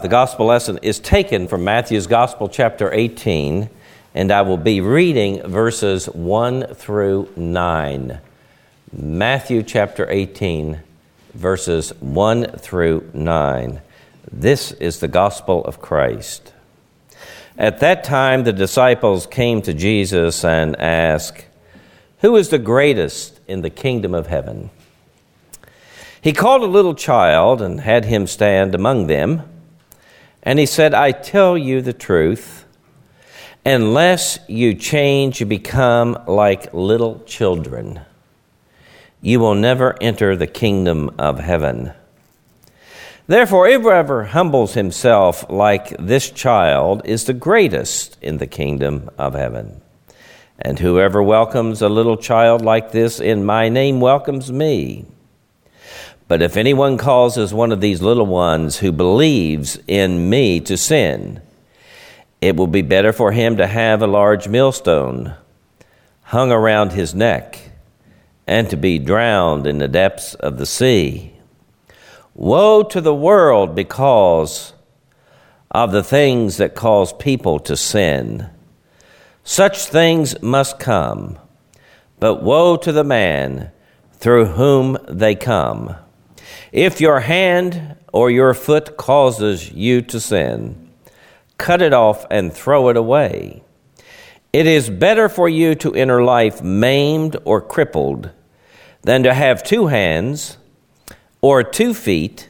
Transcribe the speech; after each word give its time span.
The 0.00 0.06
gospel 0.06 0.46
lesson 0.46 0.78
is 0.80 1.00
taken 1.00 1.48
from 1.48 1.64
Matthew's 1.64 2.06
Gospel, 2.06 2.48
chapter 2.48 2.92
18, 2.92 3.68
and 4.14 4.30
I 4.30 4.42
will 4.42 4.56
be 4.56 4.80
reading 4.80 5.42
verses 5.42 6.06
1 6.06 6.72
through 6.74 7.32
9. 7.34 8.20
Matthew 8.92 9.64
chapter 9.64 10.08
18, 10.08 10.78
verses 11.34 11.90
1 11.98 12.44
through 12.58 13.10
9. 13.12 13.80
This 14.30 14.70
is 14.70 15.00
the 15.00 15.08
gospel 15.08 15.64
of 15.64 15.80
Christ. 15.80 16.52
At 17.58 17.80
that 17.80 18.04
time, 18.04 18.44
the 18.44 18.52
disciples 18.52 19.26
came 19.26 19.62
to 19.62 19.74
Jesus 19.74 20.44
and 20.44 20.76
asked, 20.76 21.44
Who 22.20 22.36
is 22.36 22.50
the 22.50 22.60
greatest 22.60 23.40
in 23.48 23.62
the 23.62 23.68
kingdom 23.68 24.14
of 24.14 24.28
heaven? 24.28 24.70
He 26.20 26.32
called 26.32 26.62
a 26.62 26.66
little 26.66 26.94
child 26.94 27.60
and 27.60 27.80
had 27.80 28.04
him 28.04 28.28
stand 28.28 28.76
among 28.76 29.08
them. 29.08 29.42
And 30.42 30.58
he 30.58 30.66
said, 30.66 30.94
I 30.94 31.12
tell 31.12 31.58
you 31.58 31.82
the 31.82 31.92
truth, 31.92 32.64
unless 33.66 34.38
you 34.48 34.74
change, 34.74 35.40
you 35.40 35.46
become 35.46 36.18
like 36.26 36.72
little 36.72 37.20
children. 37.24 38.00
You 39.20 39.40
will 39.40 39.54
never 39.54 40.00
enter 40.00 40.36
the 40.36 40.46
kingdom 40.46 41.10
of 41.18 41.40
heaven. 41.40 41.92
Therefore, 43.26 43.68
whoever 43.68 44.24
humbles 44.24 44.72
himself 44.72 45.44
like 45.50 45.94
this 45.98 46.30
child 46.30 47.02
is 47.04 47.24
the 47.24 47.34
greatest 47.34 48.16
in 48.22 48.38
the 48.38 48.46
kingdom 48.46 49.10
of 49.18 49.34
heaven. 49.34 49.82
And 50.58 50.78
whoever 50.78 51.22
welcomes 51.22 51.82
a 51.82 51.90
little 51.90 52.16
child 52.16 52.62
like 52.62 52.90
this 52.90 53.20
in 53.20 53.44
my 53.44 53.68
name 53.68 54.00
welcomes 54.00 54.50
me. 54.50 55.04
But 56.28 56.42
if 56.42 56.58
anyone 56.58 56.98
causes 56.98 57.54
one 57.54 57.72
of 57.72 57.80
these 57.80 58.02
little 58.02 58.26
ones 58.26 58.78
who 58.78 58.92
believes 58.92 59.78
in 59.86 60.28
me 60.28 60.60
to 60.60 60.76
sin, 60.76 61.40
it 62.42 62.54
will 62.54 62.66
be 62.66 62.82
better 62.82 63.14
for 63.14 63.32
him 63.32 63.56
to 63.56 63.66
have 63.66 64.02
a 64.02 64.06
large 64.06 64.46
millstone 64.46 65.34
hung 66.24 66.52
around 66.52 66.92
his 66.92 67.14
neck 67.14 67.70
and 68.46 68.68
to 68.68 68.76
be 68.76 68.98
drowned 68.98 69.66
in 69.66 69.78
the 69.78 69.88
depths 69.88 70.34
of 70.34 70.58
the 70.58 70.66
sea. 70.66 71.32
Woe 72.34 72.82
to 72.82 73.00
the 73.00 73.14
world 73.14 73.74
because 73.74 74.74
of 75.70 75.92
the 75.92 76.04
things 76.04 76.58
that 76.58 76.74
cause 76.74 77.12
people 77.14 77.58
to 77.60 77.76
sin. 77.76 78.50
Such 79.44 79.86
things 79.86 80.40
must 80.42 80.78
come, 80.78 81.38
but 82.20 82.42
woe 82.42 82.76
to 82.76 82.92
the 82.92 83.04
man 83.04 83.70
through 84.12 84.46
whom 84.46 84.98
they 85.08 85.34
come. 85.34 85.96
If 86.72 87.00
your 87.00 87.20
hand 87.20 87.96
or 88.12 88.30
your 88.30 88.54
foot 88.54 88.96
causes 88.96 89.72
you 89.72 90.02
to 90.02 90.20
sin, 90.20 90.90
cut 91.56 91.82
it 91.82 91.92
off 91.92 92.26
and 92.30 92.52
throw 92.52 92.88
it 92.88 92.96
away. 92.96 93.62
It 94.52 94.66
is 94.66 94.88
better 94.88 95.28
for 95.28 95.48
you 95.48 95.74
to 95.76 95.94
enter 95.94 96.22
life 96.22 96.62
maimed 96.62 97.36
or 97.44 97.60
crippled 97.60 98.30
than 99.02 99.22
to 99.22 99.34
have 99.34 99.62
two 99.62 99.86
hands 99.86 100.56
or 101.40 101.62
two 101.62 101.94
feet 101.94 102.48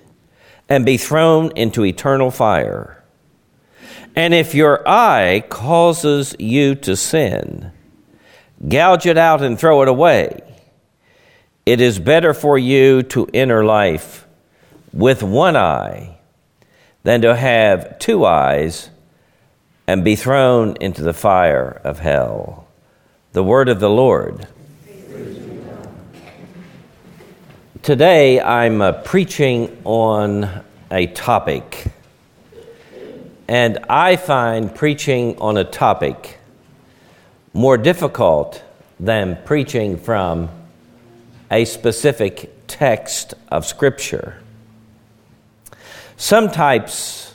and 0.69 0.84
be 0.84 0.97
thrown 0.97 1.50
into 1.56 1.84
eternal 1.84 2.30
fire. 2.30 3.03
And 4.14 4.34
if 4.34 4.55
your 4.55 4.86
eye 4.88 5.44
causes 5.48 6.34
you 6.38 6.75
to 6.77 6.97
sin, 6.97 7.72
gouge 8.69 9.06
it 9.06 9.19
out 9.19 9.42
and 9.42 9.58
throw 9.58 9.82
it 9.82 9.88
away. 9.88 10.47
It 11.69 11.83
is 11.83 11.98
better 11.98 12.33
for 12.33 12.56
you 12.56 13.02
to 13.12 13.28
enter 13.34 13.62
life 13.62 14.27
with 14.91 15.22
one 15.22 15.55
eye 15.55 16.16
than 17.02 17.20
to 17.20 17.36
have 17.36 17.98
two 17.98 18.25
eyes 18.25 18.88
and 19.86 20.02
be 20.02 20.16
thrown 20.16 20.78
into 20.80 21.02
the 21.02 21.12
fire 21.12 21.78
of 21.84 21.98
hell. 21.98 22.66
The 23.34 23.44
word 23.44 23.69
of 23.69 23.80
the 23.80 23.91
Lord. 23.91 24.47
Today 27.82 28.41
I'm 28.41 28.81
uh, 28.81 28.92
preaching 29.03 29.76
on 29.84 30.65
a 30.91 31.06
topic, 31.09 31.88
and 33.47 33.76
I 33.91 34.16
find 34.16 34.75
preaching 34.75 35.37
on 35.37 35.59
a 35.59 35.65
topic 35.65 36.38
more 37.53 37.76
difficult 37.76 38.62
than 38.98 39.37
preaching 39.44 39.98
from 39.98 40.48
a 41.50 41.64
specific 41.64 42.53
text 42.66 43.34
of 43.48 43.66
Scripture. 43.66 44.41
Some 46.16 46.50
types 46.50 47.34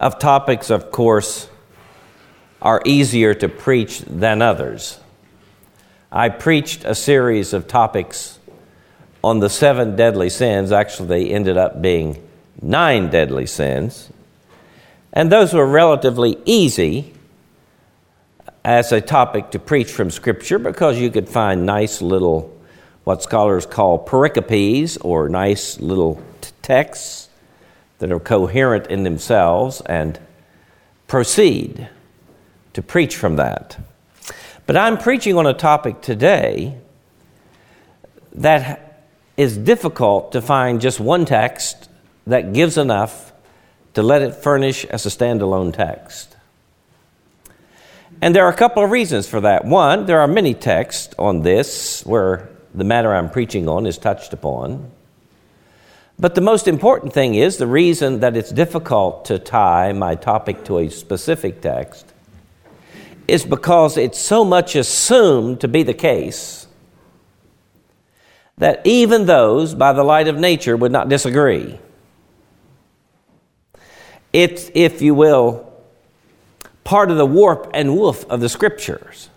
of 0.00 0.18
topics, 0.18 0.70
of 0.70 0.90
course, 0.90 1.48
are 2.60 2.82
easier 2.84 3.34
to 3.34 3.48
preach 3.48 4.00
than 4.00 4.42
others. 4.42 4.98
I 6.10 6.30
preached 6.30 6.84
a 6.84 6.94
series 6.94 7.52
of 7.52 7.68
topics 7.68 8.38
on 9.22 9.40
the 9.40 9.50
seven 9.50 9.94
deadly 9.94 10.30
sins. 10.30 10.72
Actually, 10.72 11.08
they 11.08 11.30
ended 11.30 11.56
up 11.56 11.82
being 11.82 12.26
nine 12.60 13.10
deadly 13.10 13.46
sins. 13.46 14.10
And 15.12 15.30
those 15.30 15.52
were 15.52 15.66
relatively 15.66 16.38
easy 16.44 17.12
as 18.64 18.90
a 18.92 19.00
topic 19.00 19.50
to 19.50 19.58
preach 19.58 19.90
from 19.90 20.10
Scripture 20.10 20.58
because 20.58 20.98
you 20.98 21.10
could 21.10 21.28
find 21.28 21.64
nice 21.64 22.02
little 22.02 22.57
what 23.08 23.22
scholars 23.22 23.64
call 23.64 23.98
pericopes 23.98 24.98
or 25.00 25.30
nice 25.30 25.80
little 25.80 26.22
t- 26.42 26.50
texts 26.60 27.30
that 28.00 28.12
are 28.12 28.20
coherent 28.20 28.86
in 28.88 29.02
themselves 29.02 29.80
and 29.86 30.20
proceed 31.06 31.88
to 32.74 32.82
preach 32.82 33.16
from 33.16 33.36
that. 33.36 33.78
But 34.66 34.76
I'm 34.76 34.98
preaching 34.98 35.38
on 35.38 35.46
a 35.46 35.54
topic 35.54 36.02
today 36.02 36.76
that 38.32 39.06
is 39.38 39.56
difficult 39.56 40.32
to 40.32 40.42
find 40.42 40.78
just 40.78 41.00
one 41.00 41.24
text 41.24 41.88
that 42.26 42.52
gives 42.52 42.76
enough 42.76 43.32
to 43.94 44.02
let 44.02 44.20
it 44.20 44.34
furnish 44.34 44.84
as 44.84 45.06
a 45.06 45.08
standalone 45.08 45.72
text. 45.72 46.36
And 48.20 48.36
there 48.36 48.44
are 48.44 48.52
a 48.52 48.56
couple 48.56 48.84
of 48.84 48.90
reasons 48.90 49.26
for 49.26 49.40
that. 49.40 49.64
One, 49.64 50.04
there 50.04 50.20
are 50.20 50.28
many 50.28 50.52
texts 50.52 51.14
on 51.18 51.40
this 51.40 52.04
where 52.04 52.50
the 52.78 52.84
matter 52.84 53.14
I'm 53.14 53.30
preaching 53.30 53.68
on 53.68 53.86
is 53.86 53.98
touched 53.98 54.32
upon. 54.32 54.90
But 56.18 56.34
the 56.34 56.40
most 56.40 56.66
important 56.66 57.12
thing 57.12 57.34
is 57.34 57.58
the 57.58 57.66
reason 57.66 58.20
that 58.20 58.36
it's 58.36 58.50
difficult 58.50 59.26
to 59.26 59.38
tie 59.38 59.92
my 59.92 60.14
topic 60.14 60.64
to 60.64 60.78
a 60.78 60.88
specific 60.88 61.60
text 61.60 62.12
is 63.28 63.44
because 63.44 63.96
it's 63.96 64.18
so 64.18 64.44
much 64.44 64.74
assumed 64.74 65.60
to 65.60 65.68
be 65.68 65.82
the 65.82 65.94
case 65.94 66.66
that 68.56 68.80
even 68.84 69.26
those 69.26 69.74
by 69.74 69.92
the 69.92 70.02
light 70.02 70.26
of 70.26 70.36
nature 70.36 70.76
would 70.76 70.90
not 70.90 71.08
disagree. 71.08 71.78
It's, 74.32 74.70
if 74.74 75.00
you 75.00 75.14
will, 75.14 75.72
part 76.84 77.10
of 77.10 77.16
the 77.16 77.26
warp 77.26 77.70
and 77.74 77.96
woof 77.96 78.24
of 78.26 78.40
the 78.40 78.48
scriptures 78.48 79.30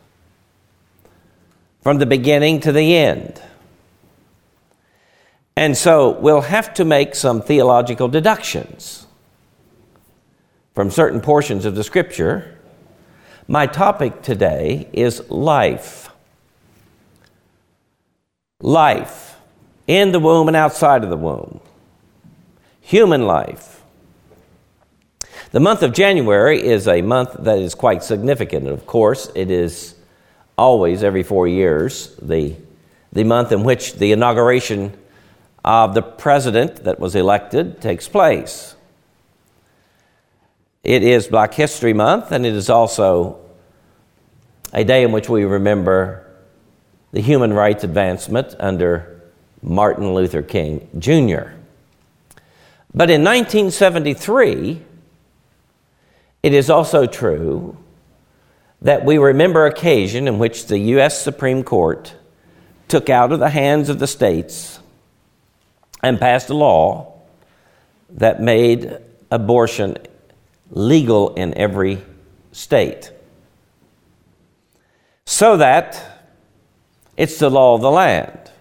from 1.81 1.97
the 1.97 2.05
beginning 2.05 2.59
to 2.61 2.71
the 2.71 2.95
end. 2.95 3.41
And 5.55 5.75
so 5.75 6.11
we'll 6.19 6.41
have 6.41 6.73
to 6.75 6.85
make 6.85 7.15
some 7.15 7.41
theological 7.41 8.07
deductions 8.07 9.05
from 10.73 10.89
certain 10.89 11.21
portions 11.21 11.65
of 11.65 11.75
the 11.75 11.83
scripture. 11.83 12.57
My 13.47 13.67
topic 13.67 14.21
today 14.21 14.87
is 14.93 15.29
life. 15.29 16.09
Life 18.61 19.35
in 19.87 20.11
the 20.11 20.19
womb 20.19 20.47
and 20.47 20.55
outside 20.55 21.03
of 21.03 21.09
the 21.09 21.17
womb. 21.17 21.59
Human 22.79 23.25
life. 23.25 23.81
The 25.51 25.59
month 25.59 25.83
of 25.83 25.91
January 25.91 26.63
is 26.63 26.87
a 26.87 27.01
month 27.01 27.35
that 27.39 27.59
is 27.59 27.75
quite 27.75 28.03
significant. 28.03 28.67
Of 28.67 28.85
course, 28.85 29.29
it 29.35 29.51
is 29.51 29.95
always 30.57 31.03
every 31.03 31.23
four 31.23 31.47
years, 31.47 32.15
the, 32.21 32.55
the 33.11 33.23
month 33.23 33.51
in 33.51 33.63
which 33.63 33.95
the 33.95 34.11
inauguration 34.11 34.97
of 35.63 35.93
the 35.93 36.01
president 36.01 36.83
that 36.83 36.99
was 36.99 37.15
elected 37.15 37.81
takes 37.81 38.07
place. 38.07 38.75
It 40.83 41.03
is 41.03 41.27
Black 41.27 41.53
History 41.53 41.93
Month, 41.93 42.31
and 42.31 42.45
it 42.45 42.53
is 42.53 42.69
also 42.69 43.39
a 44.73 44.83
day 44.83 45.03
in 45.03 45.11
which 45.11 45.29
we 45.29 45.43
remember 45.43 46.25
the 47.11 47.21
human 47.21 47.53
rights 47.53 47.83
advancement 47.83 48.55
under 48.59 49.21
Martin 49.61 50.13
Luther 50.13 50.41
King 50.41 50.87
Jr. 50.97 51.51
But 52.93 53.09
in 53.09 53.23
1973, 53.23 54.81
it 56.43 56.53
is 56.53 56.69
also 56.69 57.05
true 57.05 57.77
that 58.81 59.05
we 59.05 59.17
remember 59.17 59.65
occasion 59.65 60.27
in 60.27 60.39
which 60.39 60.65
the 60.65 60.77
U.S. 60.79 61.21
Supreme 61.21 61.63
Court 61.63 62.15
took 62.87 63.09
out 63.09 63.31
of 63.31 63.39
the 63.39 63.49
hands 63.49 63.89
of 63.89 63.99
the 63.99 64.07
states 64.07 64.79
and 66.01 66.19
passed 66.19 66.49
a 66.49 66.53
law 66.53 67.13
that 68.09 68.41
made 68.41 68.97
abortion 69.29 69.97
legal 70.71 71.33
in 71.35 71.53
every 71.57 72.01
state. 72.51 73.11
So 75.25 75.57
that 75.57 76.03
it's 77.15 77.37
the 77.37 77.49
law 77.49 77.75
of 77.75 77.81
the 77.81 77.91
land. 77.91 78.51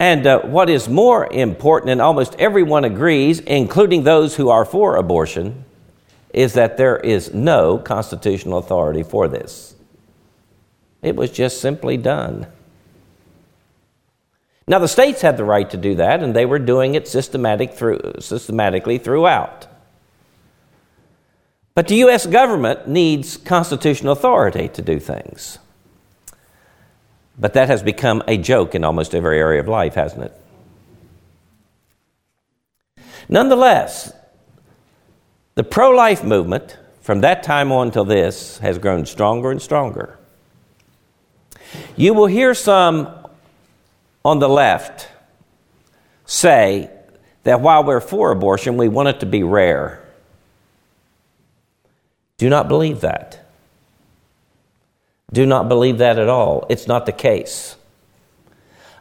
And 0.00 0.26
uh, 0.26 0.40
what 0.40 0.68
is 0.68 0.88
more 0.88 1.32
important, 1.32 1.92
and 1.92 2.02
almost 2.02 2.34
everyone 2.40 2.84
agrees, 2.84 3.38
including 3.38 4.02
those 4.02 4.34
who 4.34 4.48
are 4.48 4.64
for 4.64 4.96
abortion, 4.96 5.64
is 6.32 6.54
that 6.54 6.76
there 6.76 6.96
is 6.96 7.34
no 7.34 7.78
constitutional 7.78 8.58
authority 8.58 9.02
for 9.02 9.28
this. 9.28 9.74
It 11.02 11.16
was 11.16 11.30
just 11.30 11.60
simply 11.60 11.96
done. 11.96 12.46
Now, 14.66 14.78
the 14.78 14.88
states 14.88 15.20
had 15.20 15.36
the 15.36 15.44
right 15.44 15.68
to 15.70 15.76
do 15.76 15.96
that, 15.96 16.22
and 16.22 16.34
they 16.34 16.46
were 16.46 16.58
doing 16.58 16.94
it 16.94 17.08
systematic 17.08 17.74
through, 17.74 18.14
systematically 18.20 18.98
throughout. 18.98 19.66
But 21.74 21.88
the 21.88 21.96
U.S. 21.96 22.26
government 22.26 22.86
needs 22.86 23.36
constitutional 23.36 24.12
authority 24.12 24.68
to 24.68 24.82
do 24.82 25.00
things. 25.00 25.58
But 27.38 27.54
that 27.54 27.68
has 27.68 27.82
become 27.82 28.22
a 28.28 28.36
joke 28.36 28.74
in 28.74 28.84
almost 28.84 29.14
every 29.14 29.38
area 29.38 29.60
of 29.60 29.68
life, 29.68 29.94
hasn't 29.94 30.24
it? 30.24 30.32
Nonetheless, 33.28 34.12
the 35.54 35.64
pro 35.64 35.90
life 35.90 36.24
movement 36.24 36.78
from 37.00 37.20
that 37.20 37.42
time 37.42 37.72
on 37.72 37.90
till 37.90 38.04
this 38.04 38.58
has 38.58 38.78
grown 38.78 39.06
stronger 39.06 39.50
and 39.50 39.60
stronger. 39.60 40.18
You 41.96 42.14
will 42.14 42.26
hear 42.26 42.54
some 42.54 43.08
on 44.24 44.38
the 44.38 44.48
left 44.48 45.08
say 46.26 46.90
that 47.42 47.60
while 47.60 47.84
we're 47.84 48.00
for 48.00 48.30
abortion, 48.30 48.76
we 48.76 48.88
want 48.88 49.08
it 49.08 49.20
to 49.20 49.26
be 49.26 49.42
rare. 49.42 50.02
Do 52.38 52.48
not 52.48 52.68
believe 52.68 53.00
that. 53.00 53.38
Do 55.32 55.46
not 55.46 55.68
believe 55.68 55.98
that 55.98 56.18
at 56.18 56.28
all. 56.28 56.66
It's 56.68 56.86
not 56.86 57.06
the 57.06 57.12
case. 57.12 57.76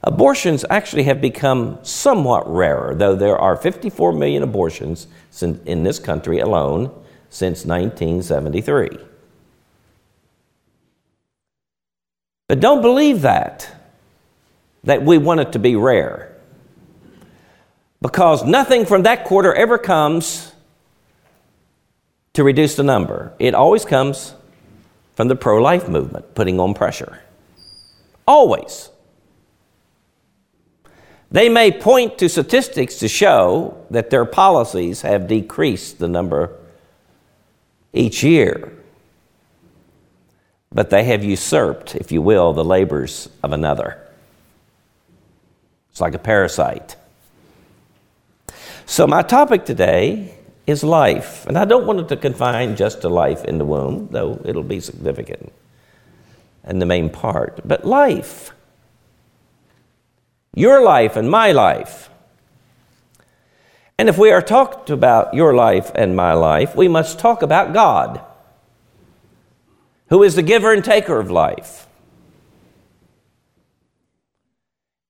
Abortions 0.04 0.66
actually 0.70 1.04
have 1.04 1.22
become 1.22 1.78
somewhat 1.84 2.52
rarer, 2.52 2.96
though 2.96 3.16
there 3.16 3.38
are 3.38 3.56
54 3.56 4.14
million 4.14 4.42
abortions 4.42 5.08
in 5.42 5.84
this 5.84 6.00
country 6.00 6.40
alone 6.40 6.92
since 7.30 7.66
1973. 7.66 8.98
But 12.48 12.60
don't 12.60 12.82
believe 12.82 13.22
that, 13.22 13.74
that 14.84 15.04
we 15.04 15.18
want 15.18 15.40
it 15.40 15.52
to 15.54 15.60
be 15.60 15.76
rare. 15.76 16.36
Because 18.02 18.44
nothing 18.44 18.86
from 18.86 19.04
that 19.04 19.24
quarter 19.24 19.54
ever 19.54 19.78
comes 19.78 20.52
to 22.34 22.44
reduce 22.44 22.76
the 22.76 22.84
number. 22.84 23.34
It 23.38 23.54
always 23.54 23.86
comes 23.86 24.34
from 25.16 25.28
the 25.28 25.36
pro 25.36 25.62
life 25.62 25.88
movement, 25.88 26.34
putting 26.34 26.60
on 26.60 26.74
pressure. 26.74 27.22
Always. 28.28 28.90
They 31.32 31.48
may 31.48 31.72
point 31.72 32.18
to 32.18 32.28
statistics 32.28 32.98
to 33.00 33.08
show 33.08 33.86
that 33.90 34.10
their 34.10 34.26
policies 34.26 35.02
have 35.02 35.28
decreased 35.28 36.00
the 36.00 36.08
number 36.08 36.58
each 37.94 38.22
year, 38.24 38.74
but 40.74 40.90
they 40.90 41.06
have 41.06 41.24
usurped, 41.24 41.96
if 41.96 42.12
you 42.12 42.22
will, 42.22 42.54
the 42.54 42.66
labors 42.66 43.30
of 43.44 43.54
another. 43.54 43.98
It's 45.92 46.02
like 46.02 46.16
a 46.16 46.20
parasite. 46.20 46.96
So, 48.86 49.08
my 49.08 49.22
topic 49.22 49.66
today 49.66 50.36
is 50.68 50.84
life. 50.84 51.46
And 51.48 51.58
I 51.58 51.66
don't 51.66 51.86
want 51.86 52.00
it 52.00 52.08
to 52.10 52.18
confine 52.18 52.76
just 52.76 53.02
to 53.02 53.10
life 53.10 53.46
in 53.46 53.58
the 53.58 53.66
womb, 53.66 54.10
though 54.12 54.42
it'll 54.44 54.64
be 54.64 54.80
significant 54.80 55.52
and 56.64 56.82
the 56.82 56.86
main 56.86 57.10
part, 57.10 57.60
but 57.66 57.86
life. 57.86 58.54
Your 60.54 60.84
life 60.84 61.16
and 61.16 61.30
my 61.30 61.52
life. 61.52 62.10
And 63.98 64.10
if 64.10 64.18
we 64.18 64.32
are 64.32 64.42
talked 64.42 64.90
about 64.90 65.34
your 65.34 65.54
life 65.54 65.92
and 65.94 66.16
my 66.16 66.34
life, 66.34 66.76
we 66.76 66.88
must 66.88 67.20
talk 67.20 67.42
about 67.42 67.74
God, 67.74 68.22
who 70.10 70.24
is 70.24 70.36
the 70.36 70.42
giver 70.42 70.74
and 70.74 70.84
taker 70.84 71.20
of 71.20 71.30
life. 71.30 71.88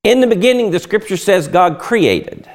In 0.04 0.20
the 0.20 0.28
beginning, 0.28 0.72
the 0.72 0.80
scripture 0.80 1.16
says 1.16 1.48
God 1.48 1.80
created. 1.80 2.50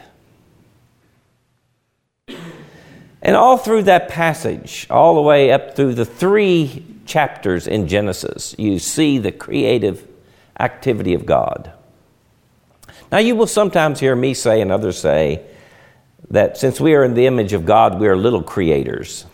And 3.22 3.34
all 3.34 3.56
through 3.56 3.84
that 3.84 4.08
passage, 4.08 4.86
all 4.90 5.14
the 5.14 5.22
way 5.22 5.50
up 5.50 5.74
through 5.74 5.94
the 5.94 6.04
three 6.04 6.84
chapters 7.06 7.66
in 7.66 7.88
Genesis, 7.88 8.54
you 8.58 8.78
see 8.78 9.18
the 9.18 9.32
creative 9.32 10.06
activity 10.60 11.14
of 11.14 11.24
God. 11.24 11.72
Now, 13.10 13.18
you 13.18 13.36
will 13.36 13.46
sometimes 13.46 14.00
hear 14.00 14.16
me 14.16 14.34
say 14.34 14.60
and 14.60 14.72
others 14.72 14.98
say 14.98 15.42
that 16.30 16.56
since 16.56 16.80
we 16.80 16.94
are 16.94 17.04
in 17.04 17.14
the 17.14 17.26
image 17.26 17.52
of 17.52 17.64
God, 17.64 18.00
we 18.00 18.08
are 18.08 18.16
little 18.16 18.42
creators. 18.42 19.26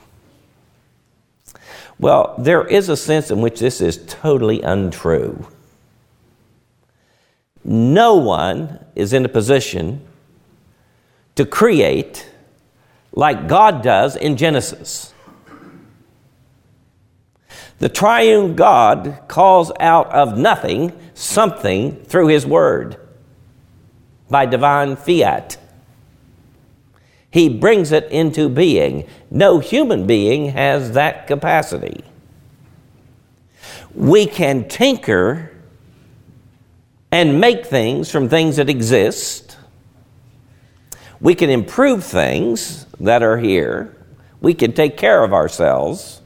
Well, 1.99 2.35
there 2.39 2.67
is 2.67 2.89
a 2.89 2.97
sense 2.97 3.31
in 3.31 3.41
which 3.41 3.61
this 3.61 3.81
is 3.81 4.05
totally 4.07 4.61
untrue. 4.61 5.47
No 7.65 8.17
one 8.17 8.85
is 8.95 9.13
in 9.13 9.25
a 9.25 9.29
position 9.29 10.05
to 11.37 11.47
create 11.47 12.29
like 13.13 13.47
God 13.47 13.83
does 13.83 14.17
in 14.17 14.37
Genesis. 14.37 15.15
The 17.79 17.89
triune 17.89 18.55
God 18.55 19.23
calls 19.29 19.73
out 19.81 20.11
of 20.13 20.37
nothing 20.37 20.93
something 21.15 21.97
through 22.05 22.29
His 22.29 22.47
Word 22.47 22.97
by 24.33 24.47
divine 24.47 24.97
fiat. 24.97 25.59
He 27.31 27.49
brings 27.49 27.93
it 27.93 28.11
into 28.11 28.49
being. 28.49 29.07
No 29.31 29.59
human 29.61 30.07
being 30.07 30.49
has 30.49 30.93
that 30.93 31.27
capacity. 31.27 32.05
We 33.95 34.27
can 34.27 34.69
tinker 34.69 35.51
and 37.11 37.41
make 37.41 37.67
things 37.67 38.11
from 38.11 38.29
things 38.29 38.57
that 38.57 38.69
exist. 38.69 39.57
We 41.21 41.35
can 41.35 41.49
improve 41.51 42.05
things 42.05 42.87
that 43.01 43.23
are 43.23 43.39
here. 43.39 43.97
We 44.41 44.55
can 44.55 44.73
take 44.73 44.97
care 44.97 45.23
of 45.23 45.33
ourselves. 45.33 46.21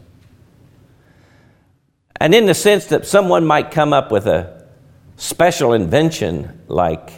And 2.19 2.35
in 2.35 2.47
the 2.47 2.55
sense 2.55 2.87
that 2.87 3.07
someone 3.07 3.45
might 3.45 3.71
come 3.71 3.93
up 3.93 4.11
with 4.11 4.27
a 4.27 4.67
special 5.17 5.73
invention 5.73 6.63
like 6.67 7.11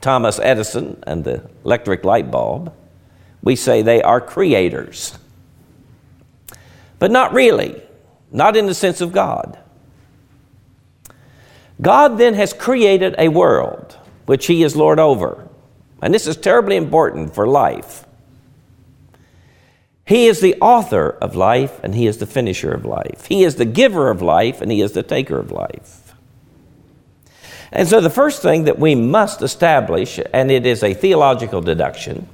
Thomas 0.00 0.38
Edison 0.38 1.02
and 1.06 1.24
the 1.24 1.48
electric 1.64 2.04
light 2.04 2.30
bulb, 2.30 2.72
we 3.42 3.56
say 3.56 3.82
they 3.82 4.02
are 4.02 4.20
creators. 4.20 5.18
But 6.98 7.10
not 7.10 7.32
really, 7.32 7.82
not 8.30 8.56
in 8.56 8.66
the 8.66 8.74
sense 8.74 9.00
of 9.00 9.12
God. 9.12 9.58
God 11.80 12.18
then 12.18 12.34
has 12.34 12.52
created 12.52 13.14
a 13.18 13.28
world 13.28 13.96
which 14.26 14.46
He 14.46 14.62
is 14.62 14.76
Lord 14.76 14.98
over. 14.98 15.48
And 16.02 16.14
this 16.14 16.26
is 16.26 16.36
terribly 16.36 16.76
important 16.76 17.34
for 17.34 17.46
life. 17.46 18.06
He 20.06 20.26
is 20.26 20.40
the 20.40 20.56
author 20.60 21.10
of 21.20 21.36
life 21.36 21.78
and 21.82 21.94
He 21.94 22.06
is 22.06 22.18
the 22.18 22.26
finisher 22.26 22.72
of 22.72 22.84
life. 22.84 23.26
He 23.26 23.44
is 23.44 23.56
the 23.56 23.64
giver 23.64 24.10
of 24.10 24.20
life 24.20 24.60
and 24.60 24.70
He 24.70 24.80
is 24.80 24.92
the 24.92 25.02
taker 25.02 25.38
of 25.38 25.52
life. 25.52 25.99
And 27.72 27.86
so, 27.88 28.00
the 28.00 28.10
first 28.10 28.42
thing 28.42 28.64
that 28.64 28.78
we 28.78 28.94
must 28.94 29.42
establish, 29.42 30.18
and 30.32 30.50
it 30.50 30.66
is 30.66 30.82
a 30.82 30.94
theological 30.94 31.60
deduction, 31.60 32.28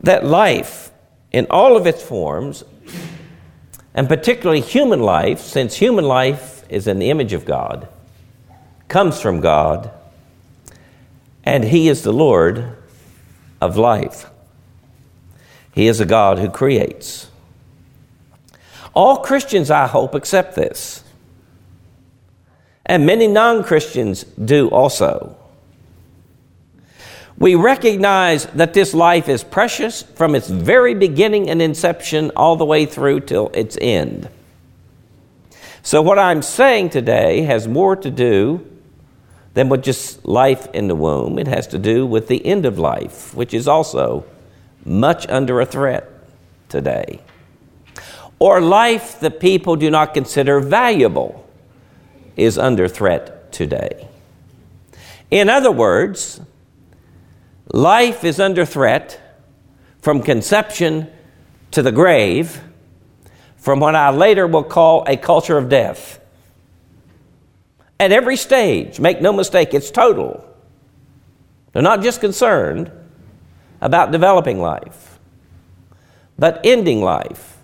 that 0.00 0.24
life 0.24 0.90
in 1.30 1.46
all 1.50 1.76
of 1.76 1.86
its 1.86 2.02
forms, 2.02 2.64
and 3.94 4.08
particularly 4.08 4.60
human 4.60 5.00
life, 5.00 5.40
since 5.40 5.76
human 5.76 6.04
life 6.04 6.64
is 6.68 6.86
in 6.86 6.98
the 6.98 7.10
image 7.10 7.32
of 7.32 7.44
God, 7.44 7.88
comes 8.88 9.20
from 9.20 9.40
God, 9.40 9.90
and 11.44 11.64
He 11.64 11.88
is 11.88 12.02
the 12.02 12.12
Lord 12.12 12.76
of 13.60 13.76
life. 13.76 14.30
He 15.72 15.86
is 15.86 16.00
a 16.00 16.06
God 16.06 16.38
who 16.38 16.50
creates. 16.50 17.28
All 18.94 19.18
Christians, 19.18 19.70
I 19.70 19.86
hope, 19.86 20.14
accept 20.14 20.56
this. 20.56 21.04
And 22.90 23.06
many 23.06 23.28
non 23.28 23.62
Christians 23.62 24.24
do 24.24 24.68
also. 24.68 25.36
We 27.38 27.54
recognize 27.54 28.46
that 28.46 28.74
this 28.74 28.94
life 28.94 29.28
is 29.28 29.44
precious 29.44 30.02
from 30.02 30.34
its 30.34 30.48
very 30.48 30.94
beginning 30.94 31.48
and 31.48 31.62
inception 31.62 32.32
all 32.34 32.56
the 32.56 32.64
way 32.64 32.86
through 32.86 33.20
till 33.20 33.50
its 33.54 33.78
end. 33.80 34.28
So, 35.84 36.02
what 36.02 36.18
I'm 36.18 36.42
saying 36.42 36.90
today 36.90 37.42
has 37.42 37.68
more 37.68 37.94
to 37.94 38.10
do 38.10 38.66
than 39.54 39.68
with 39.68 39.84
just 39.84 40.26
life 40.26 40.66
in 40.74 40.88
the 40.88 40.96
womb. 40.96 41.38
It 41.38 41.46
has 41.46 41.68
to 41.68 41.78
do 41.78 42.04
with 42.04 42.26
the 42.26 42.44
end 42.44 42.66
of 42.66 42.76
life, 42.76 43.32
which 43.36 43.54
is 43.54 43.68
also 43.68 44.24
much 44.84 45.28
under 45.28 45.60
a 45.60 45.64
threat 45.64 46.10
today. 46.68 47.20
Or 48.40 48.60
life 48.60 49.20
that 49.20 49.38
people 49.38 49.76
do 49.76 49.92
not 49.92 50.12
consider 50.12 50.58
valuable 50.58 51.39
is 52.40 52.56
under 52.56 52.88
threat 52.88 53.52
today. 53.52 54.08
In 55.30 55.48
other 55.48 55.70
words, 55.70 56.40
life 57.72 58.24
is 58.24 58.40
under 58.40 58.64
threat 58.64 59.20
from 60.00 60.22
conception 60.22 61.08
to 61.70 61.82
the 61.82 61.92
grave 61.92 62.62
from 63.58 63.78
what 63.78 63.94
I 63.94 64.10
later 64.10 64.46
will 64.46 64.64
call 64.64 65.04
a 65.06 65.16
culture 65.18 65.58
of 65.58 65.68
death. 65.68 66.18
At 68.00 68.10
every 68.10 68.36
stage, 68.36 68.98
make 68.98 69.20
no 69.20 69.32
mistake, 69.32 69.74
it's 69.74 69.90
total. 69.90 70.42
They're 71.72 71.82
not 71.82 72.02
just 72.02 72.22
concerned 72.22 72.90
about 73.82 74.10
developing 74.10 74.58
life, 74.58 75.18
but 76.38 76.62
ending 76.64 77.02
life, 77.02 77.58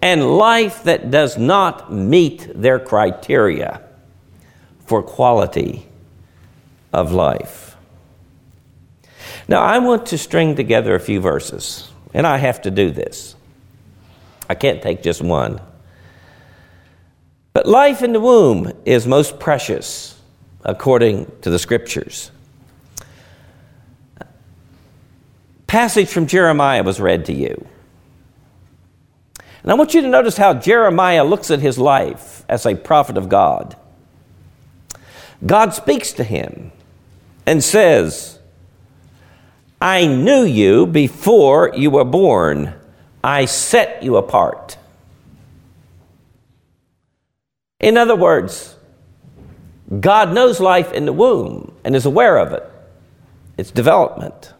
and 0.00 0.36
life 0.38 0.84
that 0.84 1.10
does 1.10 1.36
not 1.36 1.92
meet 1.92 2.48
their 2.54 2.78
criteria 2.78 3.82
for 4.90 5.04
quality 5.04 5.86
of 6.92 7.12
life. 7.12 7.76
Now, 9.46 9.62
I 9.62 9.78
want 9.78 10.06
to 10.06 10.18
string 10.18 10.56
together 10.56 10.96
a 10.96 10.98
few 10.98 11.20
verses, 11.20 11.88
and 12.12 12.26
I 12.26 12.38
have 12.38 12.62
to 12.62 12.72
do 12.72 12.90
this. 12.90 13.36
I 14.48 14.56
can't 14.56 14.82
take 14.82 15.00
just 15.00 15.22
one. 15.22 15.60
But 17.52 17.68
life 17.68 18.02
in 18.02 18.12
the 18.12 18.18
womb 18.18 18.72
is 18.84 19.06
most 19.06 19.38
precious 19.38 20.20
according 20.64 21.30
to 21.42 21.50
the 21.50 21.58
scriptures. 21.60 22.32
Passage 25.68 26.08
from 26.08 26.26
Jeremiah 26.26 26.82
was 26.82 26.98
read 26.98 27.26
to 27.26 27.32
you. 27.32 27.64
And 29.62 29.70
I 29.70 29.74
want 29.74 29.94
you 29.94 30.00
to 30.00 30.08
notice 30.08 30.36
how 30.36 30.54
Jeremiah 30.54 31.22
looks 31.22 31.52
at 31.52 31.60
his 31.60 31.78
life 31.78 32.44
as 32.48 32.66
a 32.66 32.74
prophet 32.74 33.16
of 33.16 33.28
God. 33.28 33.76
God 35.44 35.74
speaks 35.74 36.12
to 36.14 36.24
him 36.24 36.72
and 37.46 37.64
says, 37.64 38.38
I 39.80 40.06
knew 40.06 40.42
you 40.42 40.86
before 40.86 41.72
you 41.74 41.90
were 41.90 42.04
born. 42.04 42.74
I 43.24 43.46
set 43.46 44.02
you 44.02 44.16
apart. 44.16 44.76
In 47.78 47.96
other 47.96 48.16
words, 48.16 48.76
God 49.98 50.32
knows 50.32 50.60
life 50.60 50.92
in 50.92 51.06
the 51.06 51.12
womb 51.12 51.72
and 51.82 51.96
is 51.96 52.04
aware 52.04 52.36
of 52.36 52.52
it, 52.52 52.70
its 53.56 53.70
development. 53.70 54.52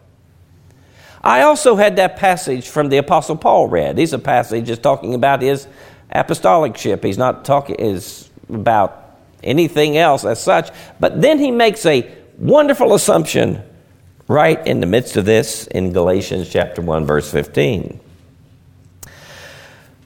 I 1.22 1.42
also 1.42 1.76
had 1.76 1.96
that 1.96 2.16
passage 2.16 2.68
from 2.68 2.88
the 2.88 2.96
Apostle 2.96 3.36
Paul 3.36 3.68
read. 3.68 3.98
He's 3.98 4.14
a 4.14 4.18
passage 4.18 4.68
that's 4.68 4.80
talking 4.80 5.14
about 5.14 5.42
his 5.42 5.68
apostolicship. 6.14 7.04
He's 7.04 7.18
not 7.18 7.44
talking 7.44 7.76
is 7.76 8.30
about 8.48 8.99
anything 9.42 9.96
else 9.96 10.24
as 10.24 10.42
such. 10.42 10.70
But 10.98 11.20
then 11.20 11.38
he 11.38 11.50
makes 11.50 11.84
a 11.86 12.10
wonderful 12.38 12.94
assumption 12.94 13.62
right 14.28 14.64
in 14.66 14.80
the 14.80 14.86
midst 14.86 15.16
of 15.16 15.24
this 15.24 15.66
in 15.66 15.92
Galatians 15.92 16.48
chapter 16.48 16.80
1 16.82 17.06
verse 17.06 17.30
15. 17.30 18.00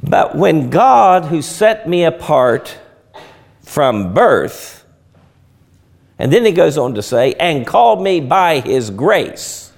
But 0.02 0.36
when 0.36 0.70
God, 0.70 1.26
who 1.26 1.40
set 1.40 1.88
me 1.88 2.04
apart 2.04 2.78
from 3.62 4.12
birth, 4.12 4.84
and 6.18 6.32
then 6.32 6.44
he 6.44 6.52
goes 6.52 6.78
on 6.78 6.94
to 6.94 7.02
say, 7.02 7.34
and 7.34 7.66
called 7.66 8.02
me 8.02 8.20
by 8.20 8.60
his 8.60 8.90
grace. 8.90 9.72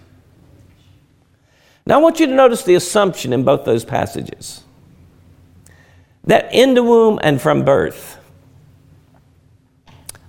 Now 1.86 2.00
I 2.00 2.02
want 2.02 2.20
you 2.20 2.26
to 2.26 2.34
notice 2.34 2.64
the 2.64 2.74
assumption 2.74 3.32
in 3.32 3.44
both 3.44 3.64
those 3.64 3.84
passages 3.84 4.62
that 6.24 6.52
in 6.52 6.74
the 6.74 6.82
womb 6.82 7.20
and 7.22 7.40
from 7.40 7.64
birth, 7.64 8.18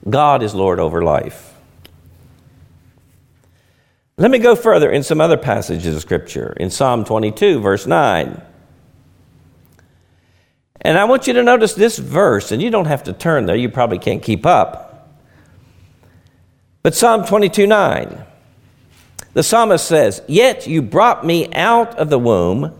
God 0.10 0.44
is 0.44 0.56
Lord 0.56 0.80
over 0.80 1.04
life. 1.04 1.54
Let 4.18 4.32
me 4.32 4.40
go 4.40 4.56
further 4.56 4.90
in 4.90 5.04
some 5.04 5.22
other 5.22 5.38
passages 5.38 5.96
of 5.96 6.02
Scripture. 6.02 6.56
In 6.60 6.72
Psalm 6.72 7.04
22, 7.06 7.60
verse 7.60 7.86
9. 7.86 8.42
And 10.82 10.98
I 10.98 11.04
want 11.06 11.28
you 11.28 11.34
to 11.34 11.44
notice 11.44 11.74
this 11.74 11.98
verse, 11.98 12.52
and 12.52 12.62
you 12.62 12.70
don't 12.70 12.86
have 12.86 13.04
to 13.04 13.14
turn 13.14 13.46
there, 13.46 13.56
you 13.56 13.70
probably 13.70 14.00
can't 14.00 14.24
keep 14.24 14.46
up. 14.46 15.10
But 16.82 16.96
Psalm 16.96 17.26
22 17.26 17.68
9, 17.68 18.24
the 19.34 19.44
psalmist 19.44 19.86
says, 19.86 20.22
Yet 20.28 20.68
you 20.68 20.82
brought 20.82 21.26
me 21.26 21.54
out 21.54 21.98
of 21.98 22.10
the 22.10 22.20
womb. 22.20 22.74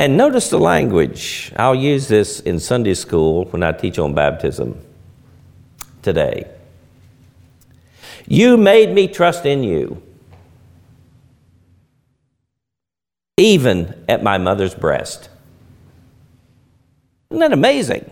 And 0.00 0.16
notice 0.16 0.48
the 0.48 0.60
language. 0.60 1.52
I'll 1.56 1.74
use 1.74 2.06
this 2.06 2.38
in 2.38 2.60
Sunday 2.60 2.94
school 2.94 3.46
when 3.46 3.64
I 3.64 3.72
teach 3.72 3.98
on 3.98 4.14
baptism 4.14 4.80
today. 6.08 6.48
You 8.26 8.56
made 8.56 8.94
me 8.94 9.08
trust 9.08 9.44
in 9.44 9.62
you, 9.62 10.02
even 13.36 14.04
at 14.08 14.22
my 14.22 14.38
mother's 14.38 14.74
breast. 14.74 15.28
Isn't 17.30 17.40
that 17.40 17.52
amazing? 17.52 18.10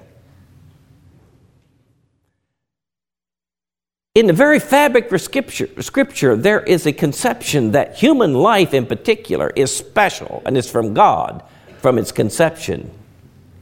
In 4.14 4.26
the 4.26 4.34
very 4.34 4.60
fabric 4.60 5.10
of 5.10 5.20
scripture, 5.22 5.68
scripture, 5.82 6.36
there 6.36 6.60
is 6.60 6.86
a 6.86 6.92
conception 6.92 7.72
that 7.72 7.96
human 7.96 8.34
life 8.34 8.74
in 8.74 8.84
particular 8.84 9.50
is 9.56 9.74
special 9.74 10.42
and 10.44 10.58
is 10.58 10.70
from 10.70 10.92
God 10.92 11.42
from 11.78 11.96
its 11.96 12.12
conception 12.12 12.90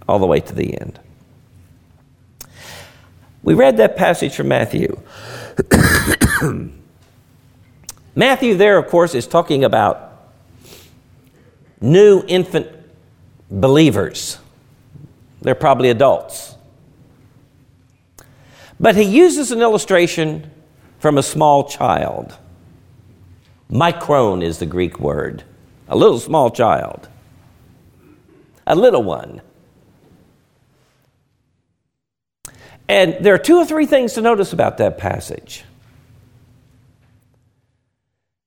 all 0.09 0.19
the 0.19 0.27
way 0.27 0.41
to 0.41 0.55
the 0.55 0.81
end. 0.81 0.99
We 3.45 3.53
read 3.53 3.77
that 3.77 3.95
passage 3.95 4.35
from 4.35 4.49
Matthew. 4.49 4.99
Matthew, 8.17 8.57
there, 8.57 8.79
of 8.79 8.89
course, 8.89 9.15
is 9.15 9.27
talking 9.27 9.65
about 9.65 10.33
new 11.79 12.25
infant 12.27 12.69
believers. 13.51 14.39
They're 15.43 15.55
probably 15.55 15.91
adults. 15.91 16.55
But 18.81 18.97
he 18.97 19.03
uses 19.03 19.53
an 19.53 19.61
illustration 19.61 20.51
from 20.99 21.19
a 21.19 21.23
small 21.23 21.69
child. 21.69 22.39
Micron 23.71 24.43
is 24.43 24.59
the 24.59 24.67
Greek 24.67 24.99
word, 24.99 25.45
a 25.87 25.97
little 25.97 26.19
small 26.19 26.51
child, 26.51 27.09
a 28.67 28.75
little 28.75 29.03
one. 29.03 29.43
And 32.89 33.17
there 33.21 33.35
are 33.35 33.39
two 33.39 33.57
or 33.57 33.65
three 33.65 33.87
things 33.87 34.13
to 34.15 34.21
notice 34.21 34.53
about 34.53 34.79
that 34.79 34.99
passage. 34.99 35.65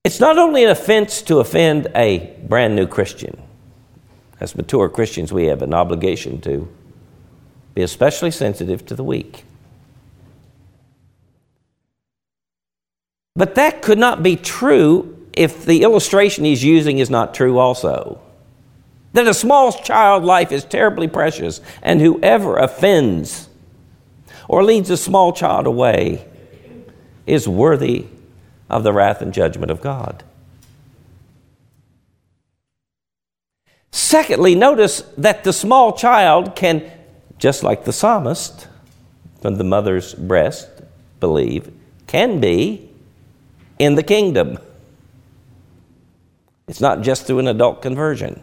It's 0.04 0.20
not 0.20 0.38
only 0.38 0.64
an 0.64 0.70
offense 0.70 1.22
to 1.24 1.40
offend 1.40 1.88
a 1.96 2.34
brand 2.48 2.76
new 2.76 2.88
Christian, 2.88 3.42
as 4.40 4.56
mature 4.56 4.88
Christians, 4.90 5.34
we 5.34 5.46
have 5.46 5.62
an 5.62 5.74
obligation 5.74 6.40
to 6.42 6.68
be 7.74 7.82
especially 7.82 8.32
sensitive 8.32 8.86
to 8.86 8.96
the 8.96 9.04
weak. 9.04 9.44
But 13.36 13.56
that 13.56 13.82
could 13.82 14.00
not 14.00 14.24
be 14.24 14.36
true 14.36 15.28
if 15.34 15.66
the 15.66 15.84
illustration 15.84 16.46
he's 16.46 16.64
using 16.64 17.00
is 17.00 17.10
not 17.10 17.34
true 17.34 17.60
also. 17.60 18.20
That 19.14 19.28
a 19.28 19.34
small 19.34 19.72
child 19.72 20.24
life 20.24 20.52
is 20.52 20.64
terribly 20.64 21.08
precious, 21.08 21.62
and 21.82 22.02
whoever 22.02 22.58
offends 22.58 23.47
or 24.48 24.64
leads 24.64 24.90
a 24.90 24.98
small 24.98 25.34
child 25.34 25.68
away 25.68 26.26
is 27.26 27.48
worthy 27.48 28.06
of 28.70 28.84
the 28.84 28.94
wrath 28.94 29.22
and 29.22 29.34
judgment 29.34 29.72
of 29.72 29.82
God. 29.82 30.24
Secondly, 33.92 34.56
notice 34.56 35.02
that 35.18 35.44
the 35.44 35.54
small 35.54 35.94
child 35.94 36.56
can 36.56 36.90
just 37.38 37.64
like 37.64 37.86
the 37.86 37.94
psalmist 37.94 38.68
from 39.42 39.56
the 39.56 39.64
mother's 39.64 40.14
breast, 40.14 40.70
believe, 41.20 41.72
can 42.08 42.40
be 42.40 42.90
in 43.80 43.96
the 43.96 44.04
kingdom. 44.04 44.58
It's 46.68 46.82
not 46.82 47.02
just 47.02 47.26
through 47.26 47.40
an 47.40 47.48
adult 47.48 47.82
conversion. 47.82 48.42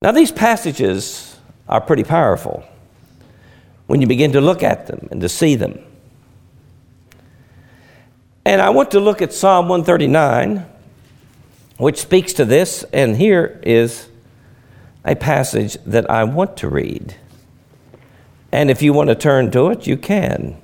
Now, 0.00 0.10
these 0.10 0.32
passages 0.32 1.31
are 1.72 1.80
pretty 1.80 2.04
powerful 2.04 2.62
when 3.86 4.02
you 4.02 4.06
begin 4.06 4.32
to 4.32 4.42
look 4.42 4.62
at 4.62 4.88
them 4.88 5.08
and 5.10 5.22
to 5.22 5.28
see 5.28 5.54
them. 5.54 5.82
And 8.44 8.60
I 8.60 8.68
want 8.68 8.90
to 8.90 9.00
look 9.00 9.22
at 9.22 9.32
Psalm 9.32 9.70
139, 9.70 10.66
which 11.78 11.98
speaks 11.98 12.34
to 12.34 12.44
this, 12.44 12.84
and 12.92 13.16
here 13.16 13.58
is 13.62 14.06
a 15.02 15.16
passage 15.16 15.78
that 15.86 16.10
I 16.10 16.24
want 16.24 16.58
to 16.58 16.68
read. 16.68 17.16
And 18.52 18.70
if 18.70 18.82
you 18.82 18.92
want 18.92 19.08
to 19.08 19.14
turn 19.14 19.50
to 19.52 19.70
it, 19.70 19.86
you 19.86 19.96
can. 19.96 20.60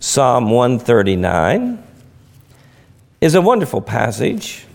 Psalm 0.00 0.50
139 0.50 1.80
is 3.20 3.36
a 3.36 3.40
wonderful 3.40 3.82
passage, 3.82 4.66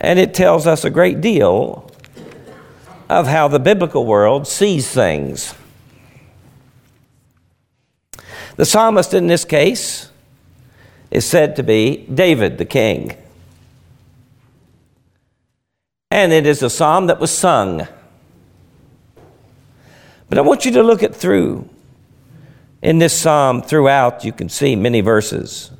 and 0.00 0.18
it 0.18 0.34
tells 0.34 0.66
us 0.66 0.84
a 0.84 0.90
great 0.90 1.20
deal 1.20 1.83
of 3.08 3.26
how 3.26 3.48
the 3.48 3.58
biblical 3.58 4.06
world 4.06 4.46
sees 4.46 4.90
things. 4.90 5.54
The 8.56 8.64
psalmist 8.64 9.14
in 9.14 9.26
this 9.26 9.44
case 9.44 10.10
is 11.10 11.26
said 11.26 11.56
to 11.56 11.62
be 11.62 12.06
David 12.12 12.58
the 12.58 12.64
king. 12.64 13.16
And 16.10 16.32
it 16.32 16.46
is 16.46 16.62
a 16.62 16.70
psalm 16.70 17.08
that 17.08 17.18
was 17.18 17.30
sung. 17.30 17.88
But 20.28 20.38
I 20.38 20.42
want 20.42 20.64
you 20.64 20.70
to 20.72 20.82
look 20.82 21.02
it 21.02 21.14
through. 21.14 21.68
In 22.82 22.98
this 22.98 23.18
psalm, 23.18 23.62
throughout, 23.62 24.24
you 24.24 24.32
can 24.32 24.48
see 24.48 24.76
many 24.76 25.00
verses. 25.00 25.70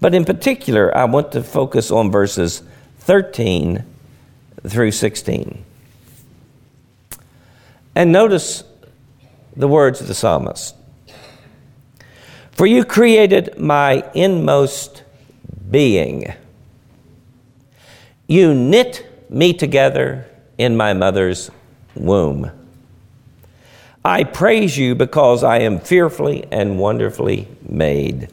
But 0.00 0.14
in 0.14 0.24
particular, 0.24 0.96
I 0.96 1.04
want 1.04 1.32
to 1.32 1.42
focus 1.42 1.90
on 1.90 2.10
verses 2.10 2.62
13 2.98 3.84
through 4.66 4.92
16. 4.92 5.64
And 7.94 8.10
notice 8.12 8.64
the 9.56 9.68
words 9.68 10.00
of 10.00 10.08
the 10.08 10.14
psalmist 10.14 10.74
For 12.52 12.66
you 12.66 12.84
created 12.84 13.58
my 13.58 14.08
inmost 14.14 15.02
being. 15.70 16.32
You 18.26 18.54
knit 18.54 19.06
me 19.30 19.52
together 19.52 20.26
in 20.56 20.76
my 20.76 20.92
mother's 20.92 21.50
womb. 21.94 22.50
I 24.04 24.24
praise 24.24 24.76
you 24.76 24.94
because 24.94 25.42
I 25.42 25.60
am 25.60 25.80
fearfully 25.80 26.46
and 26.50 26.78
wonderfully 26.78 27.48
made. 27.66 28.28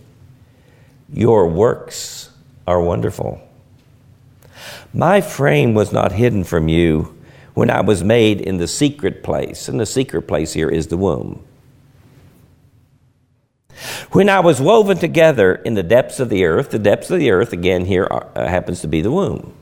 Your 1.13 1.48
works 1.48 2.30
are 2.68 2.82
wonderful. 2.82 3.41
My 4.94 5.22
frame 5.22 5.74
was 5.74 5.91
not 5.91 6.12
hidden 6.12 6.44
from 6.44 6.68
you 6.68 7.18
when 7.53 7.70
I 7.70 7.81
was 7.81 8.03
made 8.03 8.41
in 8.41 8.58
the 8.58 8.67
secret 8.67 9.24
place, 9.24 9.67
and 9.67 9.79
the 9.79 9.86
secret 9.86 10.24
place 10.24 10.53
here 10.53 10.70
is 10.70 10.88
the 10.88 10.98
womb. 10.98 11.43
When 14.12 14.29
I 14.29 14.41
was 14.41 14.62
woven 14.62 14.98
together 14.98 15.55
in 15.55 15.74
the 15.74 15.84
depths 15.84 16.20
of 16.20 16.29
the 16.29 16.46
earth, 16.46 16.70
the 16.70 16.79
depths 16.79 17.10
of 17.10 17.20
the 17.20 17.31
earth, 17.31 17.53
again, 17.53 17.86
here 17.86 18.08
are, 18.10 18.27
uh, 18.36 18.48
happens 18.48 18.81
to 18.81 18.88
be 18.88 19.01
the 19.01 19.12
womb. 19.12 19.53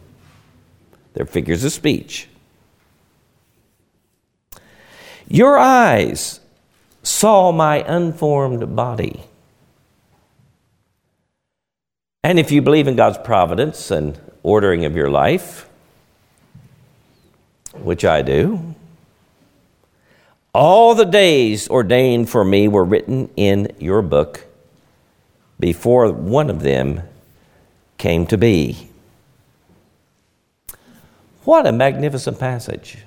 They're 1.13 1.25
figures 1.25 1.63
of 1.63 1.71
speech. 1.71 2.27
Your 5.27 5.57
eyes 5.57 6.39
saw 7.03 7.51
my 7.51 7.83
unformed 7.87 8.75
body. 8.75 9.21
And 12.23 12.39
if 12.39 12.51
you 12.51 12.61
believe 12.61 12.87
in 12.87 12.95
God's 12.95 13.19
providence 13.19 13.91
and 13.91 14.19
ordering 14.43 14.85
of 14.85 14.95
your 14.95 15.09
life, 15.09 15.68
which 17.73 18.05
I 18.05 18.21
do, 18.21 18.75
all 20.53 20.95
the 20.95 21.05
days 21.05 21.69
ordained 21.69 22.29
for 22.29 22.43
me 22.43 22.67
were 22.67 22.83
written 22.83 23.29
in 23.35 23.71
your 23.79 24.01
book 24.01 24.45
before 25.59 26.11
one 26.11 26.49
of 26.49 26.61
them 26.61 27.01
came 27.97 28.25
to 28.27 28.37
be. 28.37 28.89
What 31.43 31.67
a 31.67 31.71
magnificent 31.71 32.39
passage. 32.39 32.99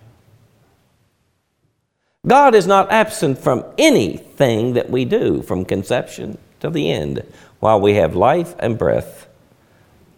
God 2.26 2.54
is 2.54 2.66
not 2.66 2.92
absent 2.92 3.38
from 3.38 3.64
anything 3.76 4.74
that 4.74 4.90
we 4.90 5.04
do 5.04 5.42
from 5.42 5.64
conception 5.64 6.38
to 6.60 6.70
the 6.70 6.90
end 6.90 7.24
while 7.58 7.80
we 7.80 7.94
have 7.94 8.14
life 8.14 8.54
and 8.60 8.78
breath 8.78 9.26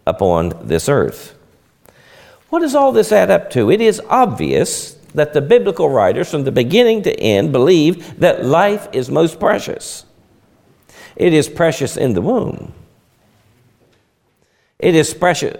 upon 0.05 0.53
this 0.67 0.87
earth. 0.87 1.34
What 2.55 2.61
does 2.61 2.73
all 2.73 2.93
this 2.93 3.11
add 3.11 3.29
up 3.29 3.49
to? 3.49 3.69
It 3.69 3.81
is 3.81 4.01
obvious 4.07 4.93
that 5.13 5.33
the 5.33 5.41
biblical 5.41 5.89
writers, 5.89 6.31
from 6.31 6.45
the 6.45 6.53
beginning 6.53 7.03
to 7.03 7.13
end, 7.19 7.51
believe 7.51 8.17
that 8.21 8.45
life 8.45 8.87
is 8.93 9.11
most 9.11 9.41
precious. 9.41 10.05
It 11.17 11.33
is 11.33 11.49
precious 11.49 11.97
in 11.97 12.13
the 12.13 12.21
womb. 12.21 12.71
It 14.79 14.95
is 14.95 15.13
precious, 15.13 15.57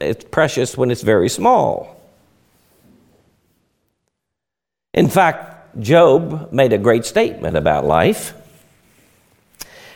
it's 0.00 0.24
precious 0.24 0.74
when 0.74 0.90
it's 0.90 1.02
very 1.02 1.28
small. 1.28 2.00
In 4.94 5.10
fact, 5.10 5.78
Job 5.78 6.50
made 6.50 6.72
a 6.72 6.78
great 6.78 7.04
statement 7.04 7.58
about 7.58 7.84
life. 7.84 8.32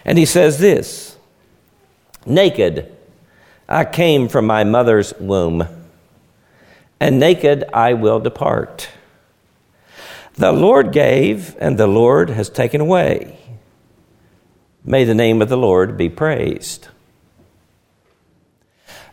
And 0.04 0.18
he 0.18 0.26
says 0.26 0.58
this 0.58 1.16
Naked 2.26 2.94
I 3.66 3.86
came 3.86 4.28
from 4.28 4.44
my 4.44 4.64
mother's 4.64 5.14
womb, 5.18 5.66
and 7.02 7.18
naked 7.18 7.64
I 7.74 7.94
will 7.94 8.20
depart. 8.20 8.88
The 10.34 10.52
Lord 10.52 10.92
gave, 10.92 11.56
and 11.58 11.76
the 11.76 11.88
Lord 11.88 12.30
has 12.30 12.48
taken 12.48 12.80
away. 12.80 13.38
May 14.84 15.02
the 15.02 15.14
name 15.14 15.42
of 15.42 15.48
the 15.48 15.56
Lord 15.56 15.96
be 15.96 16.08
praised. 16.08 16.86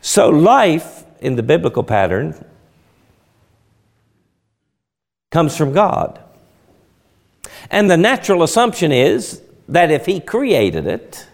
So, 0.01 0.29
life 0.29 1.03
in 1.19 1.35
the 1.35 1.41
biblical 1.41 1.83
pattern 1.83 2.45
comes 5.31 5.57
from 5.57 5.73
God. 5.73 6.19
And 7.71 7.89
the 7.89 7.97
natural 7.97 8.43
assumption 8.43 8.91
is 8.91 9.41
that 9.67 9.89
if 9.89 10.05
He 10.05 10.19
created 10.19 10.85
it, 10.85 11.27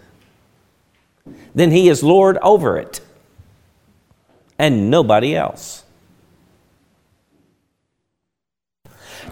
then 1.54 1.70
He 1.70 1.90
is 1.90 2.02
Lord 2.02 2.38
over 2.38 2.78
it 2.78 3.02
and 4.58 4.90
nobody 4.90 5.36
else. 5.36 5.82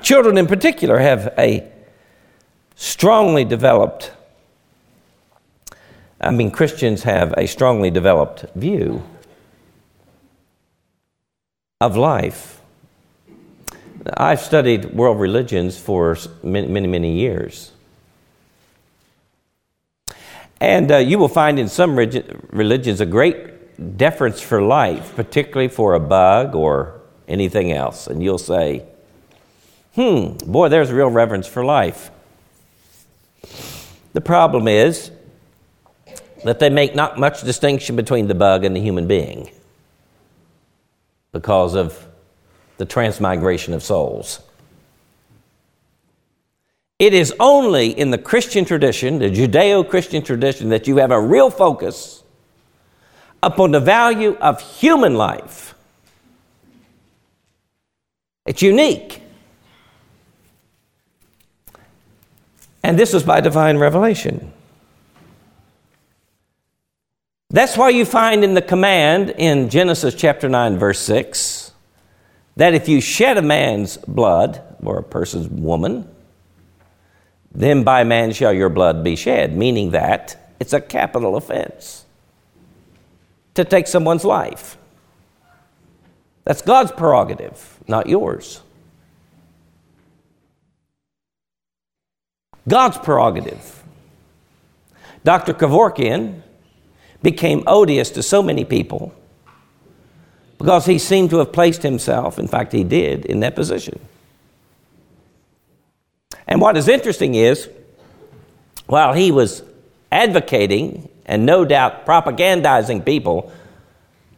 Children, 0.05 0.37
in 0.37 0.47
particular, 0.47 0.99
have 0.99 1.33
a 1.39 1.67
strongly 2.77 3.43
developed, 3.43 4.13
I 6.21 6.31
mean, 6.31 6.51
Christians 6.51 7.05
have 7.05 7.33
a 7.39 7.47
strongly 7.47 7.91
developed 7.91 8.45
view 8.55 9.03
of 11.81 11.97
life. 11.97 12.61
I've 14.15 14.41
studied 14.41 14.93
world 14.93 15.19
religions 15.19 15.79
for 15.79 16.19
many, 16.43 16.69
many, 16.69 16.87
many 16.87 17.19
years. 17.19 17.73
And 20.61 20.93
uh, 20.93 20.99
you 20.99 21.19
will 21.19 21.29
find 21.29 21.59
in 21.59 21.69
some 21.69 21.97
religions 21.97 23.01
a 23.01 23.07
great 23.07 23.97
deference 23.97 24.43
for 24.43 24.61
life, 24.61 25.17
particularly 25.17 25.69
for 25.69 25.95
a 25.95 26.01
bug 26.01 26.55
or 26.55 27.01
anything 27.27 27.73
else. 27.73 28.07
And 28.07 28.23
you'll 28.23 28.37
say, 28.37 28.85
hmm, 29.95 30.37
boy, 30.51 30.69
there's 30.69 30.93
real 30.93 31.11
reverence 31.11 31.47
for 31.47 31.65
life. 31.65 32.11
The 34.13 34.21
problem 34.21 34.69
is 34.69 35.11
that 36.45 36.61
they 36.61 36.71
make 36.71 36.95
not 36.95 37.19
much 37.19 37.43
distinction 37.43 37.97
between 37.97 38.29
the 38.29 38.35
bug 38.35 38.65
and 38.65 38.77
the 38.77 38.81
human 38.81 39.09
being 39.09 39.51
because 41.33 41.75
of 41.75 42.07
the 42.77 42.85
transmigration 42.85 43.75
of 43.75 43.83
souls. 43.83 44.41
It 46.99 47.13
is 47.13 47.35
only 47.41 47.89
in 47.89 48.11
the 48.11 48.19
Christian 48.19 48.65
tradition, 48.65 49.19
the 49.19 49.31
Judeo 49.31 49.89
Christian 49.89 50.23
tradition, 50.23 50.69
that 50.69 50.87
you 50.87 50.99
have 50.99 51.11
a 51.11 51.21
real 51.21 51.51
focus 51.51 52.23
upon 53.43 53.73
the 53.73 53.81
value 53.81 54.37
of 54.41 54.61
human 54.61 55.17
life. 55.17 55.75
It's 58.47 58.63
unique. 58.63 59.24
And 62.85 62.99
this 62.99 63.15
is 63.15 63.23
by 63.23 63.41
divine 63.41 63.79
revelation. 63.79 64.53
That's 67.49 67.79
why 67.79 67.89
you 67.89 68.05
find 68.05 68.45
in 68.45 68.53
the 68.53 68.61
command 68.61 69.31
in 69.31 69.71
Genesis 69.71 70.15
chapter 70.15 70.51
9, 70.51 70.77
verse 70.77 71.01
6 71.01 71.73
that 72.57 72.75
if 72.75 72.89
you 72.89 73.01
shed 73.01 73.37
a 73.37 73.43
man's 73.43 73.97
blood, 73.97 74.63
or 74.85 74.99
a 74.99 75.03
person's 75.03 75.49
woman, 75.49 76.09
then 77.53 77.85
by 77.85 78.05
man 78.05 78.33
shall 78.33 78.53
your 78.53 78.69
blood 78.69 79.03
be 79.03 79.17
shed, 79.17 79.57
meaning 79.57 79.91
that 79.91 80.55
it's 80.61 80.73
a 80.73 80.81
capital 80.81 81.37
offense 81.37 82.05
to 83.55 83.65
take 83.65 83.87
someone's 83.89 84.25
life. 84.25 84.77
That's 86.45 86.61
God's 86.61 86.93
prerogative, 86.93 87.79
not 87.89 88.09
yours. 88.09 88.61
God's 92.69 92.99
prerogative. 92.99 93.83
Dr. 95.23 95.55
Kevorkian 95.55 96.43
became 97.23 97.63
odious 97.67 98.11
to 98.11 98.23
so 98.23 98.43
many 98.43 98.65
people 98.65 99.15
because 100.59 100.87
he 100.87 100.99
seemed 100.99 101.31
to 101.31 101.39
have 101.39 101.53
placed 101.53 101.83
himself, 101.83 102.39
in 102.39 102.47
fact, 102.49 102.73
he 102.73 102.85
did, 102.85 103.25
in 103.27 103.41
that 103.41 103.55
position. 103.55 103.99
And 106.47 106.61
what 106.61 106.77
is 106.77 106.89
interesting 106.89 107.35
is, 107.35 107.69
while 108.87 109.15
he 109.15 109.31
was 109.31 109.63
advocating 110.13 111.09
and 111.27 111.47
no 111.47 111.65
doubt 111.65 112.07
propagandizing 112.07 113.05
people 113.05 113.53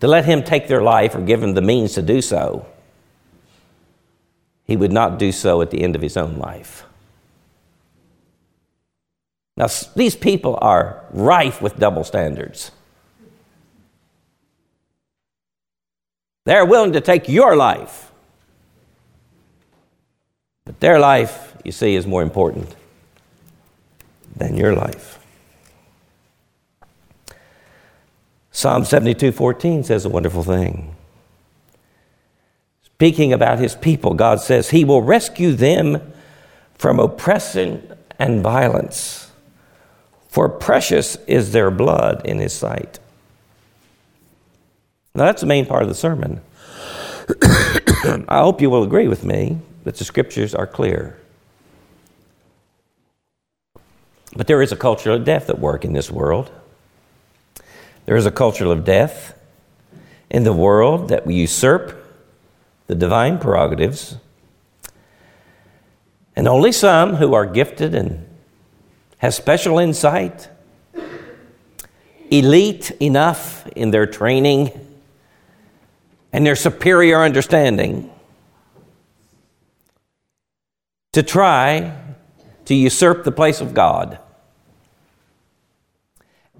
to 0.01 0.09
let 0.09 0.25
him 0.25 0.43
take 0.43 0.69
their 0.69 0.83
life 0.83 1.15
or 1.15 1.21
give 1.21 1.43
him 1.43 1.55
the 1.55 1.63
means 1.63 1.95
to 1.95 2.03
do 2.03 2.23
so, 2.23 2.67
he 4.65 4.77
would 4.77 4.93
not 4.93 5.19
do 5.19 5.33
so 5.33 5.63
at 5.63 5.71
the 5.71 5.83
end 5.83 5.97
of 5.97 6.03
his 6.03 6.17
own 6.17 6.39
life. 6.39 6.85
Now, 9.57 9.69
these 9.95 10.15
people 10.15 10.59
are 10.61 11.03
rife 11.13 11.63
with 11.63 11.79
double 11.79 12.05
standards. 12.05 12.71
They're 16.45 16.67
willing 16.67 16.93
to 16.93 17.01
take 17.01 17.29
your 17.29 17.57
life. 17.57 18.13
But 20.65 20.81
their 20.81 20.99
life, 20.99 21.57
you 21.65 21.73
see, 21.73 21.95
is 21.95 22.07
more 22.07 22.23
important 22.23 22.75
than 24.37 24.57
your 24.57 24.75
life. 24.75 25.19
Psalm 28.51 28.85
72:14 28.85 29.85
says 29.85 30.05
a 30.05 30.09
wonderful 30.09 30.43
thing. 30.43 30.95
Speaking 32.83 33.33
about 33.33 33.59
his 33.59 33.75
people, 33.75 34.15
God 34.15 34.41
says, 34.41 34.71
He 34.71 34.83
will 34.83 35.03
rescue 35.03 35.53
them 35.53 36.13
from 36.79 36.99
oppression 36.99 37.95
and 38.19 38.43
violence, 38.43 39.26
for 40.37 40.51
precious 40.51 41.17
is 41.27 41.53
their 41.53 41.71
blood 41.71 42.21
in 42.27 42.41
His 42.41 42.53
sight. 42.53 42.99
Now, 45.15 45.25
that's 45.25 45.41
the 45.41 45.47
main 45.47 45.65
part 45.65 45.83
of 45.83 45.89
the 45.89 45.95
sermon. 45.95 46.43
I 48.29 48.41
hope 48.41 48.61
you 48.61 48.69
will 48.69 48.83
agree 48.83 49.09
with 49.09 49.25
me 49.25 49.61
that 49.85 49.97
the 49.97 50.05
scriptures 50.05 50.55
are 50.55 50.67
clear. 50.67 51.19
But 54.37 54.47
there 54.47 54.61
is 54.61 54.73
a 54.73 54.77
culture 54.77 55.11
of 55.13 55.25
death 55.25 55.49
at 55.49 55.59
work 55.59 55.87
in 55.87 55.95
this 55.95 56.11
world. 56.11 56.51
There 58.05 58.17
is 58.17 58.27
a 58.27 58.31
culture 58.31 58.67
of 58.67 58.85
death 58.85 59.39
in 60.29 60.45
the 60.45 60.53
world 60.53 61.09
that 61.09 61.25
we 61.25 61.35
usurp 61.37 61.97
the 62.89 62.95
divine 62.95 63.39
prerogatives. 63.39 64.17
And 66.37 66.47
only 66.47 66.73
some 66.73 67.15
who 67.15 67.33
are 67.33 67.47
gifted 67.47 67.95
and 67.95 68.26
have 69.19 69.35
special 69.35 69.79
insight, 69.79 70.49
elite 72.31 72.91
enough 73.01 73.67
in 73.69 73.91
their 73.91 74.07
training 74.07 74.71
and 76.33 76.45
their 76.45 76.57
superior 76.57 77.23
understanding 77.23 78.11
to 81.13 81.23
try 81.23 81.97
to 82.67 82.75
usurp 82.75 83.25
the 83.25 83.33
place 83.33 83.61
of 83.61 83.73
God 83.73 84.19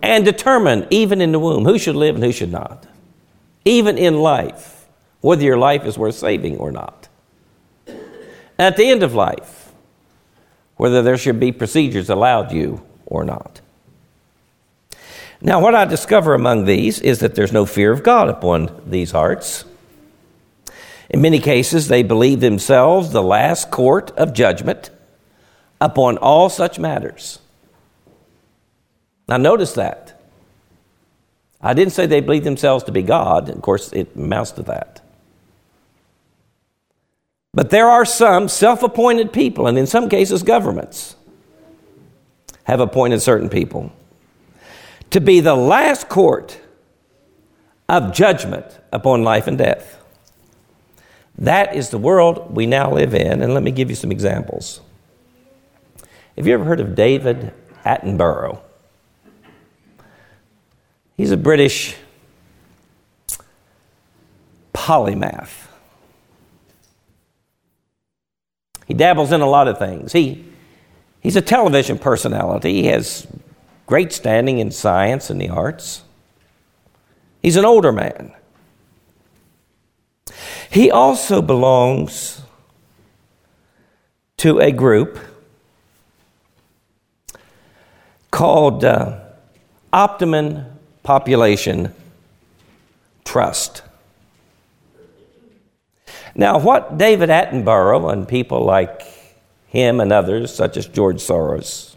and 0.03 0.25
determine, 0.25 0.87
even 0.91 1.21
in 1.21 1.33
the 1.33 1.39
womb, 1.39 1.65
who 1.65 1.79
should 1.79 1.97
live 1.97 2.15
and 2.15 2.25
who 2.25 2.33
should 2.33 2.53
not, 2.53 2.87
even 3.65 3.99
in 3.99 4.21
life 4.21 4.87
whether 5.21 5.43
your 5.43 5.59
life 5.59 5.85
is 5.85 5.99
worth 5.99 6.15
saving 6.15 6.57
or 6.59 6.71
not. 6.71 7.09
At 8.59 8.77
the 8.77 8.87
end 8.87 9.03
of 9.03 9.15
life, 9.15 9.56
whether 10.77 11.03
there 11.03 11.17
should 11.17 11.41
be 11.41 11.53
procedures 11.53 12.11
allowed 12.11 12.53
you 12.53 12.83
or 13.07 13.25
not. 13.25 13.61
Now, 15.41 15.61
what 15.61 15.75
I 15.75 15.85
discover 15.85 16.35
among 16.35 16.65
these 16.65 17.01
is 17.01 17.21
that 17.21 17.35
there's 17.35 17.53
no 17.53 17.67
fear 17.67 17.93
of 17.93 18.03
God 18.03 18.29
upon 18.29 18.83
these 18.87 19.11
hearts. 19.11 19.65
In 21.11 21.21
many 21.21 21.39
cases, 21.39 21.89
they 21.89 22.03
believe 22.03 22.41
themselves 22.41 23.11
the 23.11 23.23
last 23.23 23.71
court 23.71 24.11
of 24.13 24.33
judgment 24.33 24.91
upon 25.81 26.19
all 26.19 26.49
such 26.49 26.79
matters. 26.79 27.39
Now, 29.29 29.37
notice 29.37 29.75
that. 29.75 30.21
I 31.61 31.75
didn't 31.75 31.93
say 31.93 32.07
they 32.07 32.21
believe 32.21 32.45
themselves 32.45 32.85
to 32.85 32.93
be 32.93 33.03
God. 33.03 33.49
Of 33.49 33.61
course, 33.61 33.93
it 33.93 34.15
amounts 34.15 34.53
to 34.53 34.63
that. 34.65 35.03
But 37.57 37.71
there 37.71 37.89
are 37.89 38.05
some 38.05 38.49
self 38.49 38.83
appointed 38.83 39.33
people, 39.33 39.67
and 39.67 39.79
in 39.79 39.87
some 39.87 40.11
cases, 40.11 40.43
governments 40.43 41.17
have 42.65 42.81
appointed 42.81 43.23
certain 43.23 43.49
people 43.49 43.91
to 45.09 45.23
be 45.23 45.41
the 45.41 45.55
last 45.55 46.11
court 46.11 46.61
of 47.89 48.13
judgment 48.13 48.67
upon 48.93 49.23
life 49.23 49.47
and 49.47 49.57
death. 49.57 50.05
That 51.39 51.75
is 51.75 51.89
the 51.89 51.97
world 51.97 52.55
we 52.55 52.67
now 52.67 52.93
live 52.93 53.15
in, 53.15 53.41
and 53.41 53.55
let 53.55 53.63
me 53.63 53.71
give 53.71 53.89
you 53.89 53.97
some 53.97 54.13
examples. 54.13 54.83
Have 56.37 56.47
you 56.47 56.53
ever 56.53 56.65
heard 56.65 56.81
of 56.81 56.95
David 56.95 57.55
Attenborough? 57.87 58.61
He's 61.17 61.31
a 61.31 61.39
British 61.39 61.97
polymath. 64.75 65.66
He 68.87 68.95
dabbles 68.95 69.33
in 69.33 69.41
a 69.41 69.47
lot 69.47 69.69
of 69.69 69.79
things. 69.79 70.13
He, 70.13 70.45
he's 71.21 71.37
a 71.37 71.43
television 71.43 71.99
personality. 71.99 72.83
He 72.83 72.87
has 72.87 73.27
great 73.87 74.13
standing 74.13 74.59
in 74.59 74.71
science 74.71 75.29
and 75.29 75.41
the 75.41 75.49
arts. 75.49 76.03
He's 77.43 77.57
an 77.57 77.65
older 77.65 77.93
man. 77.93 78.33
He 80.71 80.91
also 80.91 81.43
belongs 81.43 82.43
to 84.39 84.59
a 84.59 84.71
group 84.71 85.19
called 88.31 88.85
uh, 88.85 89.21
Optimum 89.93 90.67
Population 91.03 91.95
Trust. 93.25 93.83
Now, 96.39 96.59
what 96.59 96.99
David 96.99 97.31
Attenborough 97.31 98.13
and 98.13 98.29
people 98.29 98.63
like 98.63 99.03
him 99.69 100.01
and 100.01 100.13
others, 100.13 100.55
such 100.55 100.77
as 100.77 100.87
George 100.87 101.17
Soros 101.17 101.97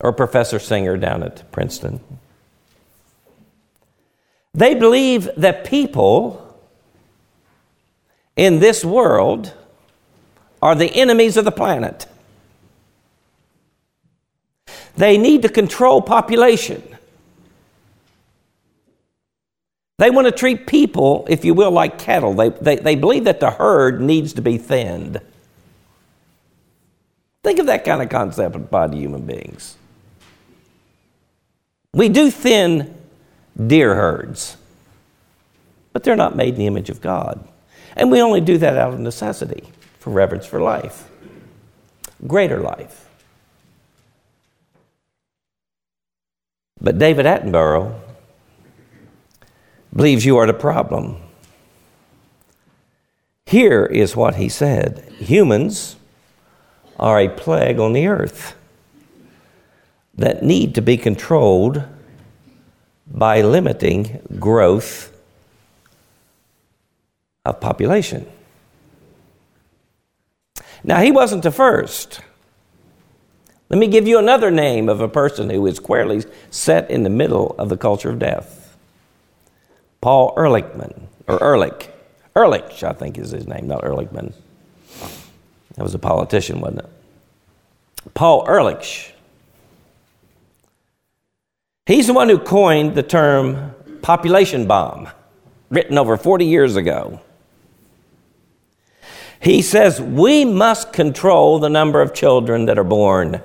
or 0.00 0.12
Professor 0.12 0.58
Singer 0.58 0.96
down 0.96 1.22
at 1.22 1.50
Princeton, 1.52 2.00
they 4.54 4.74
believe 4.74 5.28
that 5.36 5.66
people 5.66 6.40
in 8.34 8.60
this 8.60 8.82
world 8.82 9.52
are 10.62 10.74
the 10.74 10.90
enemies 10.94 11.36
of 11.36 11.44
the 11.44 11.52
planet. 11.52 12.06
They 14.96 15.18
need 15.18 15.42
to 15.42 15.50
control 15.50 16.00
population. 16.00 16.93
They 19.98 20.10
want 20.10 20.26
to 20.26 20.32
treat 20.32 20.66
people, 20.66 21.24
if 21.28 21.44
you 21.44 21.54
will, 21.54 21.70
like 21.70 21.98
cattle. 21.98 22.34
They, 22.34 22.48
they, 22.48 22.76
they 22.76 22.96
believe 22.96 23.24
that 23.24 23.40
the 23.40 23.50
herd 23.50 24.00
needs 24.00 24.32
to 24.34 24.42
be 24.42 24.58
thinned. 24.58 25.20
Think 27.44 27.58
of 27.58 27.66
that 27.66 27.84
kind 27.84 28.02
of 28.02 28.08
concept 28.08 28.56
applied 28.56 28.92
to 28.92 28.98
human 28.98 29.26
beings. 29.26 29.76
We 31.92 32.08
do 32.08 32.30
thin 32.30 32.96
deer 33.64 33.94
herds, 33.94 34.56
but 35.92 36.02
they're 36.02 36.16
not 36.16 36.34
made 36.34 36.54
in 36.54 36.58
the 36.60 36.66
image 36.66 36.90
of 36.90 37.00
God. 37.00 37.46
And 37.96 38.10
we 38.10 38.20
only 38.20 38.40
do 38.40 38.58
that 38.58 38.76
out 38.76 38.94
of 38.94 38.98
necessity 38.98 39.62
for 40.00 40.10
reverence 40.10 40.44
for 40.44 40.60
life, 40.60 41.08
greater 42.26 42.58
life. 42.58 43.08
But 46.80 46.98
David 46.98 47.26
Attenborough 47.26 48.03
believes 49.94 50.24
you 50.24 50.36
are 50.36 50.46
the 50.46 50.54
problem. 50.54 51.16
Here 53.46 53.84
is 53.84 54.16
what 54.16 54.36
he 54.36 54.48
said 54.48 55.04
humans 55.18 55.96
are 56.98 57.20
a 57.20 57.28
plague 57.28 57.78
on 57.78 57.92
the 57.92 58.06
earth 58.06 58.56
that 60.16 60.42
need 60.42 60.74
to 60.74 60.82
be 60.82 60.96
controlled 60.96 61.82
by 63.06 63.42
limiting 63.42 64.20
growth 64.38 65.12
of 67.44 67.60
population. 67.60 68.26
Now, 70.82 71.00
he 71.00 71.10
wasn't 71.10 71.42
the 71.42 71.50
first. 71.50 72.20
Let 73.68 73.78
me 73.78 73.86
give 73.86 74.06
you 74.06 74.18
another 74.18 74.50
name 74.50 74.88
of 74.88 75.00
a 75.00 75.08
person 75.08 75.50
who 75.50 75.66
is 75.66 75.76
squarely 75.76 76.22
set 76.50 76.90
in 76.90 77.02
the 77.02 77.10
middle 77.10 77.54
of 77.58 77.68
the 77.68 77.76
culture 77.76 78.10
of 78.10 78.18
death. 78.18 78.63
Paul 80.04 80.34
Ehrlichman, 80.36 80.92
or 81.26 81.42
Ehrlich. 81.42 81.88
Ehrlich, 82.36 82.84
I 82.84 82.92
think 82.92 83.16
is 83.16 83.30
his 83.30 83.46
name, 83.46 83.68
not 83.68 83.84
Ehrlichman. 83.84 84.34
That 85.76 85.82
was 85.82 85.94
a 85.94 85.98
politician, 85.98 86.60
wasn't 86.60 86.80
it? 86.80 86.90
Paul 88.12 88.44
Ehrlich. 88.46 89.14
He's 91.86 92.06
the 92.06 92.12
one 92.12 92.28
who 92.28 92.38
coined 92.38 92.94
the 92.94 93.02
term 93.02 93.74
population 94.02 94.66
bomb, 94.66 95.08
written 95.70 95.96
over 95.96 96.18
40 96.18 96.44
years 96.44 96.76
ago. 96.76 97.22
He 99.40 99.62
says 99.62 100.02
we 100.02 100.44
must 100.44 100.92
control 100.92 101.60
the 101.60 101.70
number 101.70 102.02
of 102.02 102.12
children 102.12 102.66
that 102.66 102.78
are 102.78 102.84
born. 102.84 103.40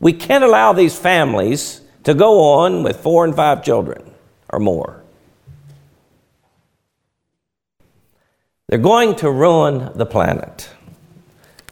We 0.00 0.12
can't 0.12 0.44
allow 0.44 0.74
these 0.74 0.98
families 0.98 1.80
to 2.04 2.12
go 2.12 2.42
on 2.42 2.82
with 2.82 3.00
four 3.00 3.24
and 3.24 3.34
five 3.34 3.64
children 3.64 4.12
or 4.50 4.58
more. 4.58 5.02
They're 8.68 8.78
going 8.78 9.14
to 9.16 9.30
ruin 9.30 9.90
the 9.94 10.06
planet. 10.06 10.70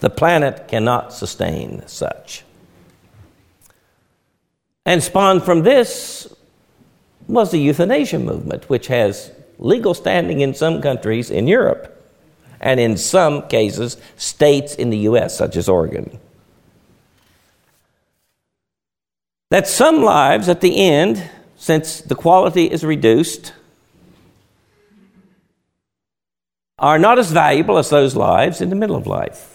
The 0.00 0.10
planet 0.10 0.68
cannot 0.68 1.12
sustain 1.12 1.86
such. 1.88 2.44
And 4.86 5.02
spawned 5.02 5.42
from 5.42 5.62
this 5.62 6.32
was 7.26 7.50
the 7.50 7.58
euthanasia 7.58 8.18
movement, 8.18 8.68
which 8.68 8.88
has 8.88 9.32
legal 9.58 9.94
standing 9.94 10.40
in 10.40 10.54
some 10.54 10.82
countries 10.82 11.30
in 11.30 11.48
Europe 11.48 11.90
and 12.60 12.80
in 12.80 12.96
some 12.96 13.46
cases, 13.48 13.96
states 14.16 14.74
in 14.74 14.90
the 14.90 14.98
U.S., 14.98 15.36
such 15.36 15.56
as 15.56 15.68
Oregon. 15.68 16.18
That 19.50 19.68
some 19.68 20.02
lives 20.02 20.48
at 20.48 20.60
the 20.62 20.80
end, 20.80 21.30
since 21.56 22.00
the 22.00 22.14
quality 22.14 22.70
is 22.70 22.82
reduced, 22.82 23.52
are 26.78 26.98
not 26.98 27.18
as 27.18 27.30
valuable 27.30 27.78
as 27.78 27.90
those 27.90 28.16
lives 28.16 28.60
in 28.60 28.68
the 28.70 28.76
middle 28.76 28.96
of 28.96 29.06
life. 29.06 29.50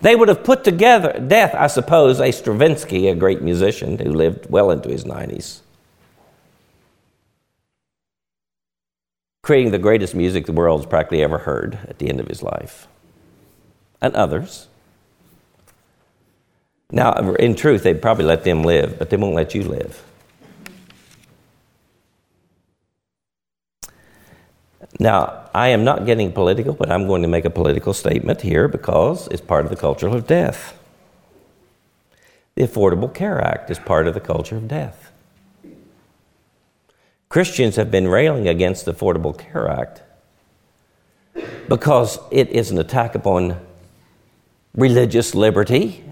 They 0.00 0.14
would 0.14 0.28
have 0.28 0.44
put 0.44 0.64
together, 0.64 1.18
death, 1.26 1.54
I 1.54 1.66
suppose, 1.66 2.20
a 2.20 2.30
Stravinsky, 2.30 3.08
a 3.08 3.14
great 3.14 3.42
musician 3.42 3.98
who 3.98 4.12
lived 4.12 4.48
well 4.48 4.70
into 4.70 4.88
his 4.88 5.04
90s, 5.04 5.60
creating 9.42 9.72
the 9.72 9.78
greatest 9.78 10.14
music 10.14 10.46
the 10.46 10.52
world's 10.52 10.86
practically 10.86 11.22
ever 11.22 11.38
heard 11.38 11.78
at 11.88 11.98
the 11.98 12.08
end 12.08 12.20
of 12.20 12.28
his 12.28 12.42
life, 12.42 12.86
and 14.00 14.14
others. 14.14 14.68
Now, 16.90 17.12
in 17.34 17.54
truth, 17.54 17.82
they'd 17.82 18.00
probably 18.00 18.24
let 18.24 18.44
them 18.44 18.62
live, 18.62 18.98
but 18.98 19.10
they 19.10 19.16
won't 19.16 19.34
let 19.34 19.54
you 19.54 19.62
live. 19.62 20.02
Now, 24.98 25.48
I 25.54 25.68
am 25.68 25.84
not 25.84 26.06
getting 26.06 26.32
political, 26.32 26.74
but 26.74 26.90
I'm 26.90 27.06
going 27.06 27.22
to 27.22 27.28
make 27.28 27.44
a 27.44 27.50
political 27.50 27.94
statement 27.94 28.40
here 28.40 28.66
because 28.66 29.28
it's 29.28 29.40
part 29.40 29.64
of 29.64 29.70
the 29.70 29.76
culture 29.76 30.08
of 30.08 30.26
death. 30.26 30.76
The 32.56 32.64
Affordable 32.64 33.12
Care 33.12 33.40
Act 33.40 33.70
is 33.70 33.78
part 33.78 34.08
of 34.08 34.14
the 34.14 34.20
culture 34.20 34.56
of 34.56 34.66
death. 34.66 35.12
Christians 37.28 37.76
have 37.76 37.90
been 37.90 38.08
railing 38.08 38.48
against 38.48 38.84
the 38.84 38.92
Affordable 38.92 39.38
Care 39.38 39.68
Act 39.68 40.02
because 41.68 42.18
it 42.32 42.48
is 42.48 42.70
an 42.70 42.78
attack 42.78 43.14
upon 43.14 43.60
religious 44.74 45.34
liberty 45.34 46.02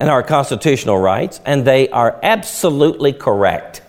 and 0.00 0.10
our 0.10 0.22
constitutional 0.22 0.98
rights, 0.98 1.40
and 1.46 1.64
they 1.64 1.88
are 1.88 2.18
absolutely 2.22 3.12
correct. 3.12 3.80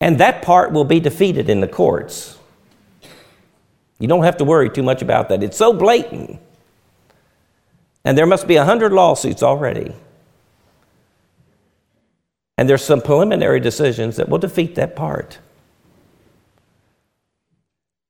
And 0.00 0.18
that 0.18 0.42
part 0.42 0.72
will 0.72 0.84
be 0.84 1.00
defeated 1.00 1.48
in 1.48 1.60
the 1.60 1.68
courts. 1.68 2.38
You 3.98 4.08
don't 4.08 4.24
have 4.24 4.36
to 4.38 4.44
worry 4.44 4.68
too 4.68 4.82
much 4.82 5.00
about 5.02 5.30
that. 5.30 5.42
It's 5.42 5.56
so 5.56 5.72
blatant. 5.72 6.38
And 8.04 8.16
there 8.16 8.26
must 8.26 8.46
be 8.46 8.56
a 8.56 8.64
hundred 8.64 8.92
lawsuits 8.92 9.42
already. 9.42 9.94
And 12.58 12.68
there's 12.68 12.84
some 12.84 13.00
preliminary 13.00 13.60
decisions 13.60 14.16
that 14.16 14.28
will 14.28 14.38
defeat 14.38 14.74
that 14.76 14.96
part. 14.96 15.38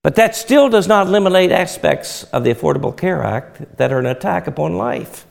But 0.03 0.14
that 0.16 0.37
still 0.37 0.68
does 0.68 0.87
not 0.87 1.09
eliminate 1.09 1.51
aspects 1.51 2.25
of 2.25 2.44
the 2.44 2.55
Affordable 2.55 2.96
Care 2.96 3.25
Act 3.25 3.77
that 3.79 3.92
are 3.92 3.99
an 3.99 4.07
attack 4.07 4.46
upon 4.46 4.77
life. 4.77 5.27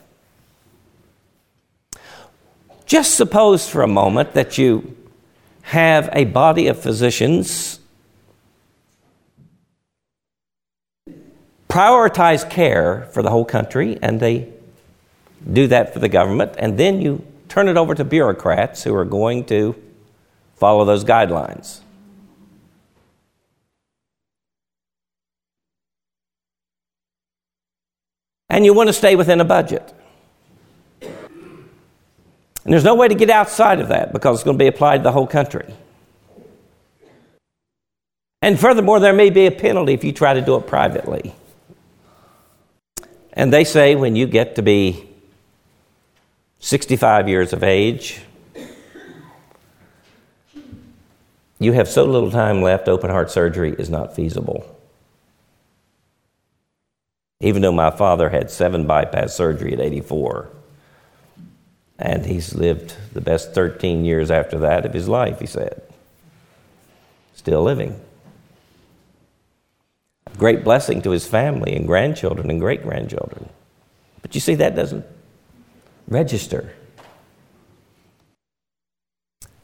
Just 2.84 3.14
suppose 3.14 3.68
for 3.68 3.82
a 3.82 3.88
moment 3.88 4.32
that 4.34 4.58
you 4.58 4.96
have 5.66 6.08
a 6.12 6.24
body 6.24 6.68
of 6.68 6.80
physicians 6.80 7.80
prioritize 11.68 12.48
care 12.48 13.08
for 13.12 13.20
the 13.20 13.30
whole 13.30 13.44
country, 13.44 13.98
and 14.00 14.20
they 14.20 14.48
do 15.52 15.66
that 15.66 15.92
for 15.92 15.98
the 15.98 16.08
government, 16.08 16.52
and 16.56 16.78
then 16.78 17.00
you 17.00 17.26
turn 17.48 17.66
it 17.66 17.76
over 17.76 17.96
to 17.96 18.04
bureaucrats 18.04 18.84
who 18.84 18.94
are 18.94 19.04
going 19.04 19.44
to 19.44 19.74
follow 20.54 20.84
those 20.84 21.04
guidelines. 21.04 21.80
And 28.48 28.64
you 28.64 28.72
want 28.72 28.88
to 28.88 28.92
stay 28.92 29.16
within 29.16 29.40
a 29.40 29.44
budget. 29.44 29.92
And 32.66 32.72
there's 32.72 32.82
no 32.82 32.96
way 32.96 33.06
to 33.06 33.14
get 33.14 33.30
outside 33.30 33.78
of 33.78 33.88
that 33.88 34.12
because 34.12 34.38
it's 34.38 34.44
going 34.44 34.58
to 34.58 34.62
be 34.62 34.66
applied 34.66 34.96
to 34.96 35.02
the 35.04 35.12
whole 35.12 35.28
country. 35.28 35.72
And 38.42 38.58
furthermore, 38.58 38.98
there 38.98 39.12
may 39.12 39.30
be 39.30 39.46
a 39.46 39.52
penalty 39.52 39.94
if 39.94 40.02
you 40.02 40.12
try 40.12 40.34
to 40.34 40.40
do 40.40 40.56
it 40.56 40.66
privately. 40.66 41.32
And 43.32 43.52
they 43.52 43.62
say 43.62 43.94
when 43.94 44.16
you 44.16 44.26
get 44.26 44.56
to 44.56 44.62
be 44.62 45.08
65 46.58 47.28
years 47.28 47.52
of 47.52 47.62
age, 47.62 48.20
you 51.60 51.70
have 51.70 51.86
so 51.88 52.04
little 52.04 52.32
time 52.32 52.62
left, 52.62 52.88
open 52.88 53.10
heart 53.10 53.30
surgery 53.30 53.76
is 53.78 53.88
not 53.88 54.16
feasible. 54.16 54.66
Even 57.38 57.62
though 57.62 57.70
my 57.70 57.92
father 57.92 58.30
had 58.30 58.50
seven 58.50 58.88
bypass 58.88 59.36
surgery 59.36 59.72
at 59.72 59.78
84, 59.78 60.50
and 61.98 62.26
he's 62.26 62.54
lived 62.54 62.94
the 63.12 63.20
best 63.20 63.54
13 63.54 64.04
years 64.04 64.30
after 64.30 64.58
that 64.58 64.84
of 64.84 64.92
his 64.92 65.08
life, 65.08 65.40
he 65.40 65.46
said. 65.46 65.82
Still 67.34 67.62
living. 67.62 68.00
Great 70.36 70.64
blessing 70.64 71.00
to 71.02 71.10
his 71.10 71.26
family 71.26 71.74
and 71.74 71.86
grandchildren 71.86 72.50
and 72.50 72.60
great 72.60 72.82
grandchildren. 72.82 73.48
But 74.20 74.34
you 74.34 74.40
see, 74.40 74.54
that 74.56 74.76
doesn't 74.76 75.06
register. 76.08 76.74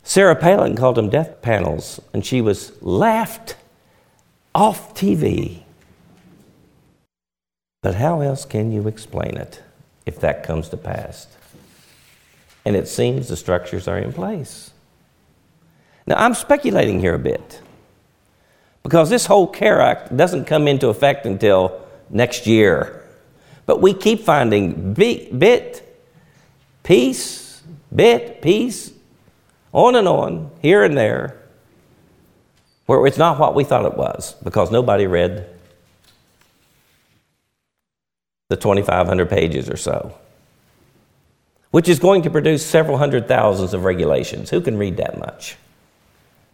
Sarah 0.03 0.37
Palin 0.37 0.77
called 0.77 0.97
them 0.97 1.11
death 1.11 1.43
panels, 1.43 2.01
and 2.13 2.25
she 2.25 2.41
was 2.41 2.81
laughed 2.83 3.57
off 4.55 4.95
TV. 4.95 5.63
But 7.83 7.97
how 7.97 8.21
else 8.21 8.45
can 8.45 8.73
you 8.73 8.89
explain 8.89 9.37
it 9.37 9.63
if 10.07 10.21
that 10.21 10.43
comes 10.43 10.69
to 10.71 10.77
pass? 10.77 11.27
And 12.65 12.77
it 12.77 12.89
seems 12.89 13.29
the 13.29 13.37
structures 13.37 13.89
are 13.89 13.99
in 13.99 14.13
place. 14.13 14.71
Now, 16.07 16.17
I'm 16.17 16.35
speculating 16.35 17.01
here 17.01 17.15
a 17.15 17.19
bit 17.19 17.61
because 18.83 19.11
this 19.11 19.27
whole 19.27 19.47
CARE 19.47 19.81
Act 19.81 20.17
doesn't 20.17 20.45
come 20.47 20.67
into 20.67 20.89
effect 20.89 21.27
until 21.27 21.81
next 22.11 22.47
year. 22.47 23.03
But 23.67 23.81
we 23.81 23.95
keep 23.95 24.21
finding 24.21 24.95
bit, 24.95 25.39
bit 25.39 25.89
piece, 26.83 27.63
bit, 27.95 28.43
piece, 28.43 28.93
on 29.73 29.95
and 29.95 30.09
on, 30.09 30.51
here 30.61 30.85
and 30.85 30.97
there, 30.97 31.39
where 32.87 33.07
it's 33.07 33.19
not 33.19 33.39
what 33.39 33.55
we 33.55 33.65
thought 33.65 33.87
it 33.87 33.97
was 33.97 34.35
because 34.43 34.71
nobody 34.71 35.07
read 35.07 35.49
the 38.49 38.57
2,500 38.57 39.31
pages 39.31 39.71
or 39.71 39.77
so 39.77 40.15
which 41.73 41.89
is 41.89 41.99
going 41.99 42.23
to 42.23 42.31
produce 42.31 42.65
several 42.65 42.99
hundred 42.99 43.27
thousands 43.27 43.75
of 43.75 43.85
regulations. 43.85 44.51
Who 44.51 44.61
can 44.61 44.79
read 44.79 44.99
that 44.99 45.19
much? 45.19 45.57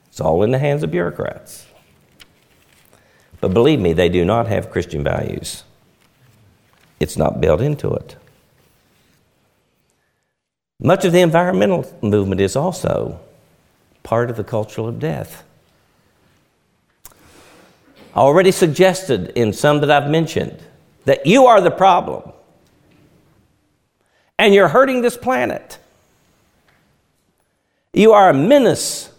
It's 0.09 0.21
all 0.21 0.43
in 0.43 0.53
the 0.53 0.59
hands 0.59 0.83
of 0.83 0.91
bureaucrats. 0.91 1.67
But 3.41 3.53
believe 3.53 3.81
me, 3.81 3.93
they 3.93 4.09
do 4.09 4.25
not 4.25 4.47
have 4.47 4.71
Christian 4.71 5.05
values. 5.05 5.65
It's 7.01 7.17
not 7.17 7.41
built 7.41 7.61
into 7.61 7.93
it. 7.95 8.17
Much 10.81 11.05
of 11.05 11.13
the 11.13 11.21
environmental 11.21 11.85
movement 12.01 12.41
is 12.41 12.55
also 12.55 13.19
part 14.05 14.31
of 14.31 14.37
the 14.37 14.45
culture 14.45 14.83
of 14.83 15.01
death. 15.01 15.43
I 18.15 18.21
already 18.21 18.53
suggested 18.53 19.33
in 19.35 19.53
some 19.53 19.81
that 19.81 19.91
I've 19.91 20.11
mentioned 20.11 20.63
that 21.07 21.27
you 21.27 21.47
are 21.47 21.61
the 21.61 21.73
problem 21.73 22.33
and 24.39 24.55
you're 24.55 24.69
hurting 24.69 25.03
this 25.03 25.17
planet. 25.17 25.79
You 27.93 28.13
are 28.13 28.31
a 28.31 28.35
menace 28.35 29.11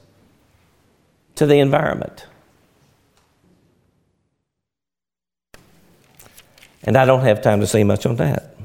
to 1.36 1.46
the 1.46 1.60
environment. 1.60 2.26
And 6.84 6.98
I 6.98 7.06
don't 7.06 7.22
have 7.22 7.42
time 7.42 7.60
to 7.60 7.68
say 7.68 7.84
much 7.84 8.06
on 8.06 8.16
that. 8.18 8.56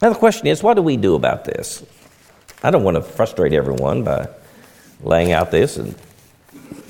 Now, 0.00 0.10
the 0.10 0.14
question 0.14 0.46
is 0.46 0.62
what 0.62 0.74
do 0.74 0.82
we 0.82 0.96
do 0.96 1.16
about 1.16 1.44
this? 1.44 1.84
I 2.62 2.70
don't 2.70 2.84
want 2.84 2.96
to 2.96 3.02
frustrate 3.02 3.52
everyone 3.52 4.04
by 4.04 4.28
laying 5.02 5.32
out 5.32 5.50
this 5.50 5.76
and 5.76 5.94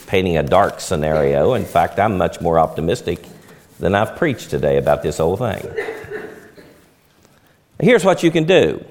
painting 0.07 0.37
a 0.37 0.43
dark 0.43 0.81
scenario. 0.81 1.55
In 1.55 1.64
fact, 1.64 1.99
I'm 1.99 2.19
much 2.19 2.41
more 2.41 2.59
optimistic 2.59 3.27
than 3.79 3.95
I've 3.95 4.17
preached 4.17 4.51
today 4.51 4.77
about 4.77 5.03
this 5.03 5.19
whole 5.19 5.37
thing. 5.37 5.98
Here's 7.81 8.05
what 8.05 8.23
you 8.23 8.31
can 8.31 8.45
do. 8.45 8.85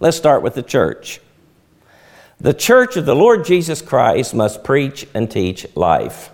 Let's 0.00 0.16
start 0.16 0.42
with 0.42 0.54
the 0.54 0.62
church. 0.62 1.20
The 2.40 2.52
church 2.52 2.96
of 2.96 3.06
the 3.06 3.14
Lord 3.14 3.44
Jesus 3.44 3.80
Christ 3.80 4.34
must 4.34 4.64
preach 4.64 5.06
and 5.14 5.30
teach 5.30 5.64
life 5.76 6.30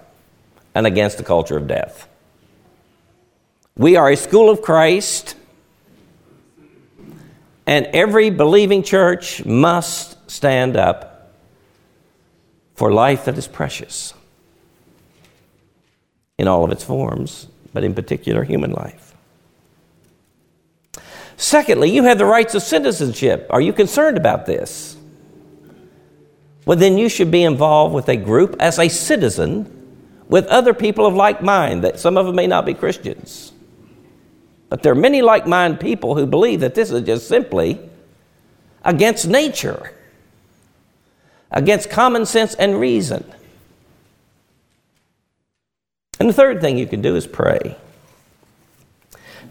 and 0.75 0.87
against 0.87 1.19
the 1.19 1.25
culture 1.25 1.57
of 1.57 1.67
death. 1.67 2.09
We 3.77 3.97
are 3.97 4.11
a 4.11 4.17
school 4.17 4.49
of 4.49 4.63
Christ, 4.63 5.37
and 7.67 7.87
every 7.93 8.31
believing 8.31 8.83
church 8.83 9.45
must 9.45 10.31
stand 10.31 10.77
up 10.77 11.35
for 12.75 12.91
life 12.91 13.27
that 13.27 13.37
is 13.37 13.47
precious 13.47 14.15
in 16.39 16.49
all 16.49 16.65
of 16.65 16.73
its 16.73 16.85
forms, 16.85 17.49
but 17.75 17.85
in 17.85 17.95
particular, 17.95 18.45
human 18.45 18.71
life. 18.71 19.08
Secondly, 21.39 21.89
you 21.89 22.03
have 22.03 22.19
the 22.19 22.25
rights 22.27 22.57
of 22.57 22.63
citizenship. 22.63 23.47
Are 23.49 23.61
you 23.61 23.73
concerned 23.73 24.17
about 24.17 24.45
this? 24.45 24.97
Well, 26.67 26.77
then 26.77 26.99
you 26.99 27.09
should 27.09 27.31
be 27.31 27.45
involved 27.45 27.95
with 27.95 28.09
a 28.09 28.17
group 28.17 28.57
as 28.59 28.77
a 28.81 28.89
citizen 28.89 29.73
with 30.29 30.47
other 30.49 30.75
people 30.75 31.07
of 31.07 31.15
like 31.15 31.41
mind, 31.41 31.85
that 31.85 32.01
some 32.01 32.19
of 32.19 32.27
them 32.27 32.35
may 32.35 32.49
not 32.49 32.67
be 32.67 32.75
Christians. 32.75 33.53
But 34.69 34.83
there 34.83 34.91
are 34.91 34.97
many 34.97 35.23
like 35.23 35.47
minded 35.47 35.79
people 35.79 36.17
who 36.17 36.27
believe 36.27 36.59
that 36.61 36.75
this 36.75 36.91
is 36.91 37.03
just 37.03 37.29
simply 37.29 37.79
against 38.85 39.29
nature, 39.29 39.95
against 41.53 41.89
common 41.89 42.27
sense 42.27 42.55
and 42.55 42.81
reason. 42.81 43.25
And 46.19 46.29
the 46.29 46.35
third 46.35 46.61
thing 46.61 46.79
you 46.79 46.89
can 46.89 47.01
do 47.01 47.15
is 47.15 47.29
pray. 47.29 47.77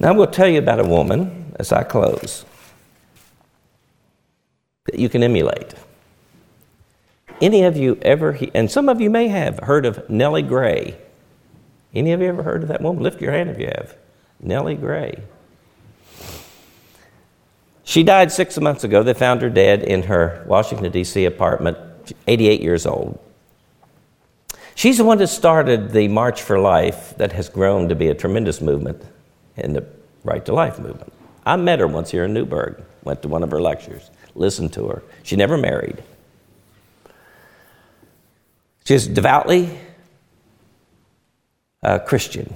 Now, 0.02 0.14
going 0.14 0.30
to 0.30 0.36
tell 0.36 0.50
you 0.50 0.60
about 0.60 0.82
a 0.82 0.86
woman 0.86 1.47
as 1.58 1.72
I 1.72 1.84
close 1.84 2.46
that 4.86 5.00
you 5.00 5.10
can 5.10 5.22
emulate. 5.22 5.74
Any 7.40 7.64
of 7.64 7.78
you 7.78 8.00
ever, 8.02 8.38
and 8.56 8.72
some 8.72 8.90
of 8.90 9.00
you 9.00 9.10
may 9.10 9.28
have, 9.28 9.60
heard 9.60 9.86
of 9.86 10.10
Nellie 10.10 10.42
Gray? 10.42 10.98
Any 11.94 12.12
of 12.12 12.22
you 12.22 12.28
ever 12.28 12.44
heard 12.44 12.64
of 12.64 12.70
that 12.70 12.82
woman? 12.82 13.04
Lift 13.04 13.22
your 13.22 13.32
hand 13.32 13.50
if 13.50 13.60
you 13.60 13.68
have. 13.68 13.96
Nellie 14.40 14.76
Gray. 14.76 15.22
She 17.84 18.04
died 18.04 18.32
six 18.32 18.60
months 18.60 18.84
ago. 18.84 19.04
They 19.04 19.14
found 19.14 19.42
her 19.42 19.50
dead 19.50 19.84
in 19.84 20.04
her 20.04 20.44
Washington, 20.48 20.92
D.C. 20.92 21.26
apartment, 21.26 21.78
88 22.28 22.62
years 22.62 22.86
old. 22.86 23.20
She's 24.76 24.98
the 24.98 25.06
one 25.06 25.18
that 25.20 25.28
started 25.28 25.92
the 25.92 26.08
March 26.08 26.42
for 26.42 26.60
Life 26.60 27.18
that 27.18 27.32
has 27.32 27.50
grown 27.50 27.90
to 27.90 27.96
be 27.96 28.10
a 28.10 28.14
tremendous 28.14 28.62
movement 28.62 29.02
in 29.56 29.74
the 29.74 29.86
Right 30.24 30.46
to 30.46 30.54
Life 30.54 30.80
movement. 30.80 31.14
I 31.48 31.56
met 31.56 31.80
her 31.80 31.88
once 31.88 32.12
here 32.12 32.26
in 32.26 32.34
Newburgh, 32.34 32.84
went 33.06 33.22
to 33.22 33.30
one 33.30 33.42
of 33.42 33.52
her 33.52 33.62
lectures, 33.62 34.12
listened 34.36 34.74
to 34.74 34.90
her. 34.90 35.02
She 35.24 35.38
never 35.38 35.58
married. 35.58 36.04
She's 38.84 39.08
devoutly 39.08 39.80
a 41.82 42.02
Christian. 42.02 42.54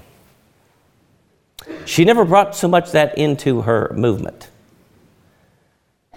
She 1.85 2.03
never 2.03 2.25
brought 2.25 2.53
so 2.53 2.67
much 2.67 2.91
that 2.91 3.17
into 3.17 3.61
her 3.61 3.93
movement, 3.95 4.49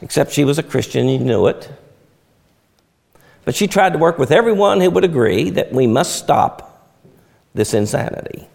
except 0.02 0.32
she 0.32 0.44
was 0.44 0.58
a 0.58 0.62
Christian, 0.64 1.08
you 1.08 1.20
knew 1.20 1.46
it. 1.46 1.70
But 3.44 3.54
she 3.54 3.68
tried 3.68 3.92
to 3.92 3.98
work 4.00 4.18
with 4.18 4.32
everyone 4.32 4.80
who 4.80 4.90
would 4.90 5.04
agree 5.04 5.50
that 5.50 5.72
we 5.72 5.86
must 5.86 6.16
stop 6.16 6.90
this 7.54 7.72
insanity. 7.72 8.48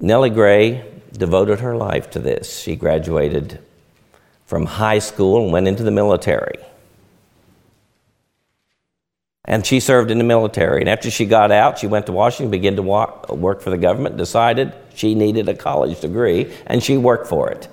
Nellie 0.00 0.30
Gray 0.30 0.84
devoted 1.12 1.60
her 1.60 1.76
life 1.76 2.10
to 2.10 2.18
this. 2.18 2.60
She 2.60 2.76
graduated 2.76 3.60
from 4.46 4.64
high 4.66 5.00
school 5.00 5.42
and 5.42 5.52
went 5.52 5.68
into 5.68 5.82
the 5.82 5.90
military. 5.90 6.58
And 9.44 9.64
she 9.66 9.80
served 9.80 10.10
in 10.10 10.18
the 10.18 10.24
military. 10.24 10.80
And 10.80 10.88
after 10.88 11.10
she 11.10 11.24
got 11.24 11.50
out, 11.50 11.78
she 11.78 11.86
went 11.86 12.06
to 12.06 12.12
Washington, 12.12 12.50
began 12.50 12.76
to 12.76 12.82
walk, 12.82 13.28
work 13.30 13.60
for 13.60 13.70
the 13.70 13.78
government, 13.78 14.16
decided 14.16 14.72
she 14.94 15.14
needed 15.14 15.48
a 15.48 15.54
college 15.54 16.00
degree, 16.00 16.54
and 16.66 16.82
she 16.82 16.96
worked 16.98 17.26
for 17.26 17.50
it. 17.50 17.66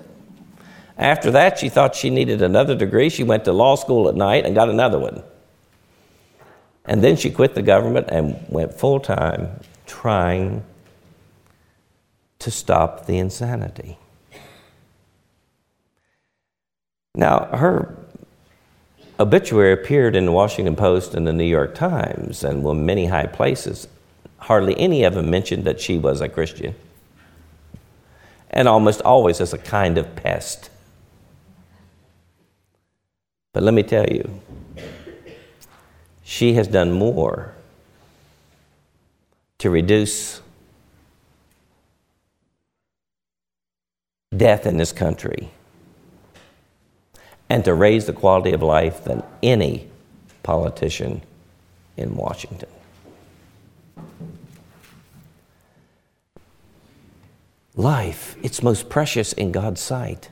After 0.98 1.32
that, 1.32 1.60
she 1.60 1.70
thought 1.70 1.96
she 1.96 2.10
needed 2.10 2.42
another 2.42 2.76
degree. 2.76 3.10
She 3.10 3.24
went 3.24 3.44
to 3.46 3.54
law 3.54 3.76
school 3.76 4.08
at 4.08 4.16
night 4.16 4.46
and 4.46 4.56
got 4.56 4.70
another 4.70 4.98
one. 4.98 5.22
And 6.86 7.04
then 7.04 7.18
she 7.18 7.30
quit 7.30 7.56
the 7.56 7.62
government 7.62 8.08
and 8.10 8.44
went 8.48 8.74
full 8.74 9.00
time 9.00 9.60
trying 9.86 10.64
to 12.46 12.52
stop 12.52 13.08
the 13.08 13.18
insanity. 13.18 13.98
Now, 17.16 17.46
her 17.46 17.98
obituary 19.20 19.74
appeared 19.74 20.16
in 20.16 20.28
the 20.28 20.32
Washington 20.32 20.76
Post 20.76 21.16
and 21.16 21.26
the 21.26 21.34
New 21.34 21.44
York 21.44 21.74
Times 21.74 22.44
and 22.44 22.64
were 22.64 22.76
many 22.76 23.08
high 23.08 23.26
places. 23.26 23.88
Hardly 24.38 24.78
any 24.78 25.04
of 25.06 25.16
them 25.16 25.32
mentioned 25.32 25.64
that 25.64 25.82
she 25.82 25.98
was 25.98 26.22
a 26.22 26.30
Christian, 26.30 26.76
and 28.52 28.68
almost 28.68 29.02
always 29.02 29.42
as 29.42 29.52
a 29.52 29.58
kind 29.58 29.98
of 29.98 30.16
pest. 30.16 30.70
But 33.54 33.64
let 33.64 33.74
me 33.74 33.82
tell 33.82 34.06
you, 34.06 34.40
she 36.24 36.54
has 36.54 36.68
done 36.68 36.92
more 36.92 37.56
to 39.58 39.72
reduce 39.72 40.42
death 44.38 44.66
in 44.66 44.78
this 44.78 44.92
country 44.92 45.50
and 47.50 47.64
to 47.66 47.74
raise 47.74 48.06
the 48.06 48.14
quality 48.14 48.54
of 48.54 48.62
life 48.62 49.04
than 49.04 49.24
any 49.44 49.88
politician 50.44 51.22
in 51.98 52.16
Washington. 52.16 52.70
Life, 57.76 58.38
it's 58.42 58.64
most 58.64 58.90
precious 58.90 59.34
in 59.34 59.52
God's 59.52 59.82
sight. 59.82 60.30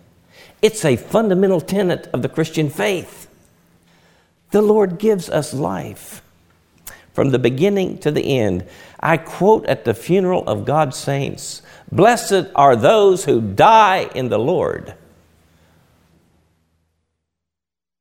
It's 0.61 0.85
a 0.85 0.95
fundamental 0.95 1.59
tenet 1.59 2.07
of 2.13 2.21
the 2.21 2.29
Christian 2.29 2.69
faith. 2.69 3.27
The 4.51 4.61
Lord 4.61 4.97
gives 4.97 5.29
us 5.29 5.53
life 5.53 6.21
from 7.11 7.31
the 7.31 7.39
beginning 7.39 7.97
to 7.99 8.11
the 8.11 8.39
end. 8.39 8.65
I 9.03 9.17
quote 9.17 9.65
at 9.65 9.83
the 9.83 9.93
funeral 9.93 10.47
of 10.47 10.63
God's 10.63 10.95
saints 10.95 11.61
Blessed 11.91 12.47
are 12.55 12.77
those 12.77 13.25
who 13.25 13.41
die 13.41 14.09
in 14.15 14.29
the 14.29 14.39
Lord. 14.39 14.95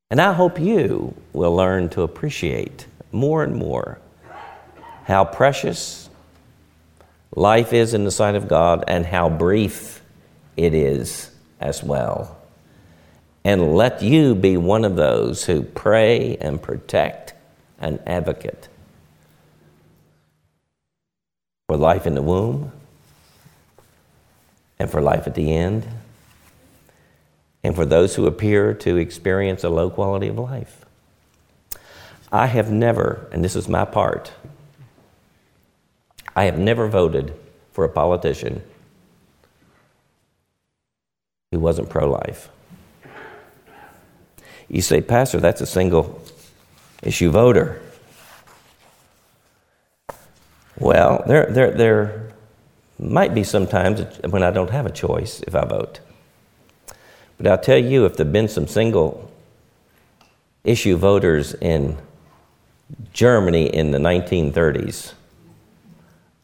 And 0.09 0.21
I 0.21 0.31
hope 0.31 0.59
you 0.59 1.13
will 1.33 1.53
learn 1.53 1.89
to 1.89 2.03
appreciate 2.03 2.87
more 3.11 3.43
and 3.43 3.55
more 3.55 3.99
how 5.03 5.25
precious 5.25 6.09
life 7.35 7.73
is 7.73 7.93
in 7.93 8.05
the 8.05 8.11
sight 8.11 8.35
of 8.35 8.47
God 8.47 8.85
and 8.87 9.05
how 9.05 9.27
brief 9.27 10.01
it 10.55 10.73
is 10.73 11.31
as 11.59 11.83
well. 11.83 12.37
And 13.43 13.75
let 13.75 14.01
you 14.01 14.35
be 14.35 14.55
one 14.55 14.85
of 14.85 14.95
those 14.95 15.43
who 15.43 15.63
pray 15.63 16.37
and 16.37 16.61
protect 16.61 17.33
an 17.79 17.99
advocate 18.07 18.69
for 21.73 21.77
life 21.77 22.05
in 22.05 22.13
the 22.13 22.21
womb 22.21 22.71
and 24.77 24.91
for 24.91 25.01
life 25.01 25.25
at 25.25 25.33
the 25.33 25.51
end 25.51 25.83
and 27.63 27.75
for 27.75 27.83
those 27.83 28.13
who 28.13 28.27
appear 28.27 28.75
to 28.75 28.97
experience 28.97 29.63
a 29.63 29.69
low 29.69 29.89
quality 29.89 30.27
of 30.27 30.37
life. 30.37 30.85
I 32.31 32.45
have 32.45 32.71
never, 32.71 33.27
and 33.31 33.43
this 33.43 33.55
is 33.55 33.67
my 33.67 33.85
part, 33.85 34.31
I 36.35 36.43
have 36.43 36.59
never 36.59 36.87
voted 36.87 37.33
for 37.71 37.83
a 37.83 37.89
politician 37.89 38.61
who 41.51 41.57
wasn't 41.57 41.89
pro 41.89 42.07
life. 42.07 42.49
You 44.69 44.83
say, 44.83 45.01
Pastor, 45.01 45.39
that's 45.39 45.61
a 45.61 45.65
single 45.65 46.23
issue 47.01 47.31
voter. 47.31 47.81
Well, 50.79 51.23
there, 51.27 51.45
there, 51.47 51.71
there 51.71 52.33
might 52.99 53.33
be 53.33 53.43
some 53.43 53.67
times 53.67 54.01
when 54.29 54.43
I 54.43 54.51
don't 54.51 54.69
have 54.69 54.85
a 54.85 54.91
choice 54.91 55.41
if 55.41 55.55
I 55.55 55.65
vote. 55.65 55.99
But 57.37 57.47
I'll 57.47 57.57
tell 57.57 57.77
you, 57.77 58.05
if 58.05 58.15
there 58.15 58.25
have 58.25 58.33
been 58.33 58.47
some 58.47 58.67
single 58.67 59.31
issue 60.63 60.95
voters 60.95 61.53
in 61.55 61.97
Germany 63.11 63.73
in 63.73 63.91
the 63.91 63.97
1930s 63.97 65.13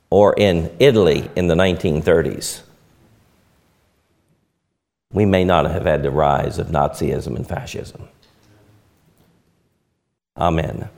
or 0.10 0.34
in 0.38 0.76
Italy 0.80 1.30
in 1.36 1.48
the 1.48 1.56
1930s, 1.56 2.62
we 5.12 5.26
may 5.26 5.44
not 5.44 5.66
have 5.66 5.86
had 5.86 6.04
the 6.04 6.12
rise 6.12 6.60
of 6.60 6.68
Nazism 6.68 7.36
and 7.36 7.48
fascism. 7.48 8.08
Amen. 10.38 10.90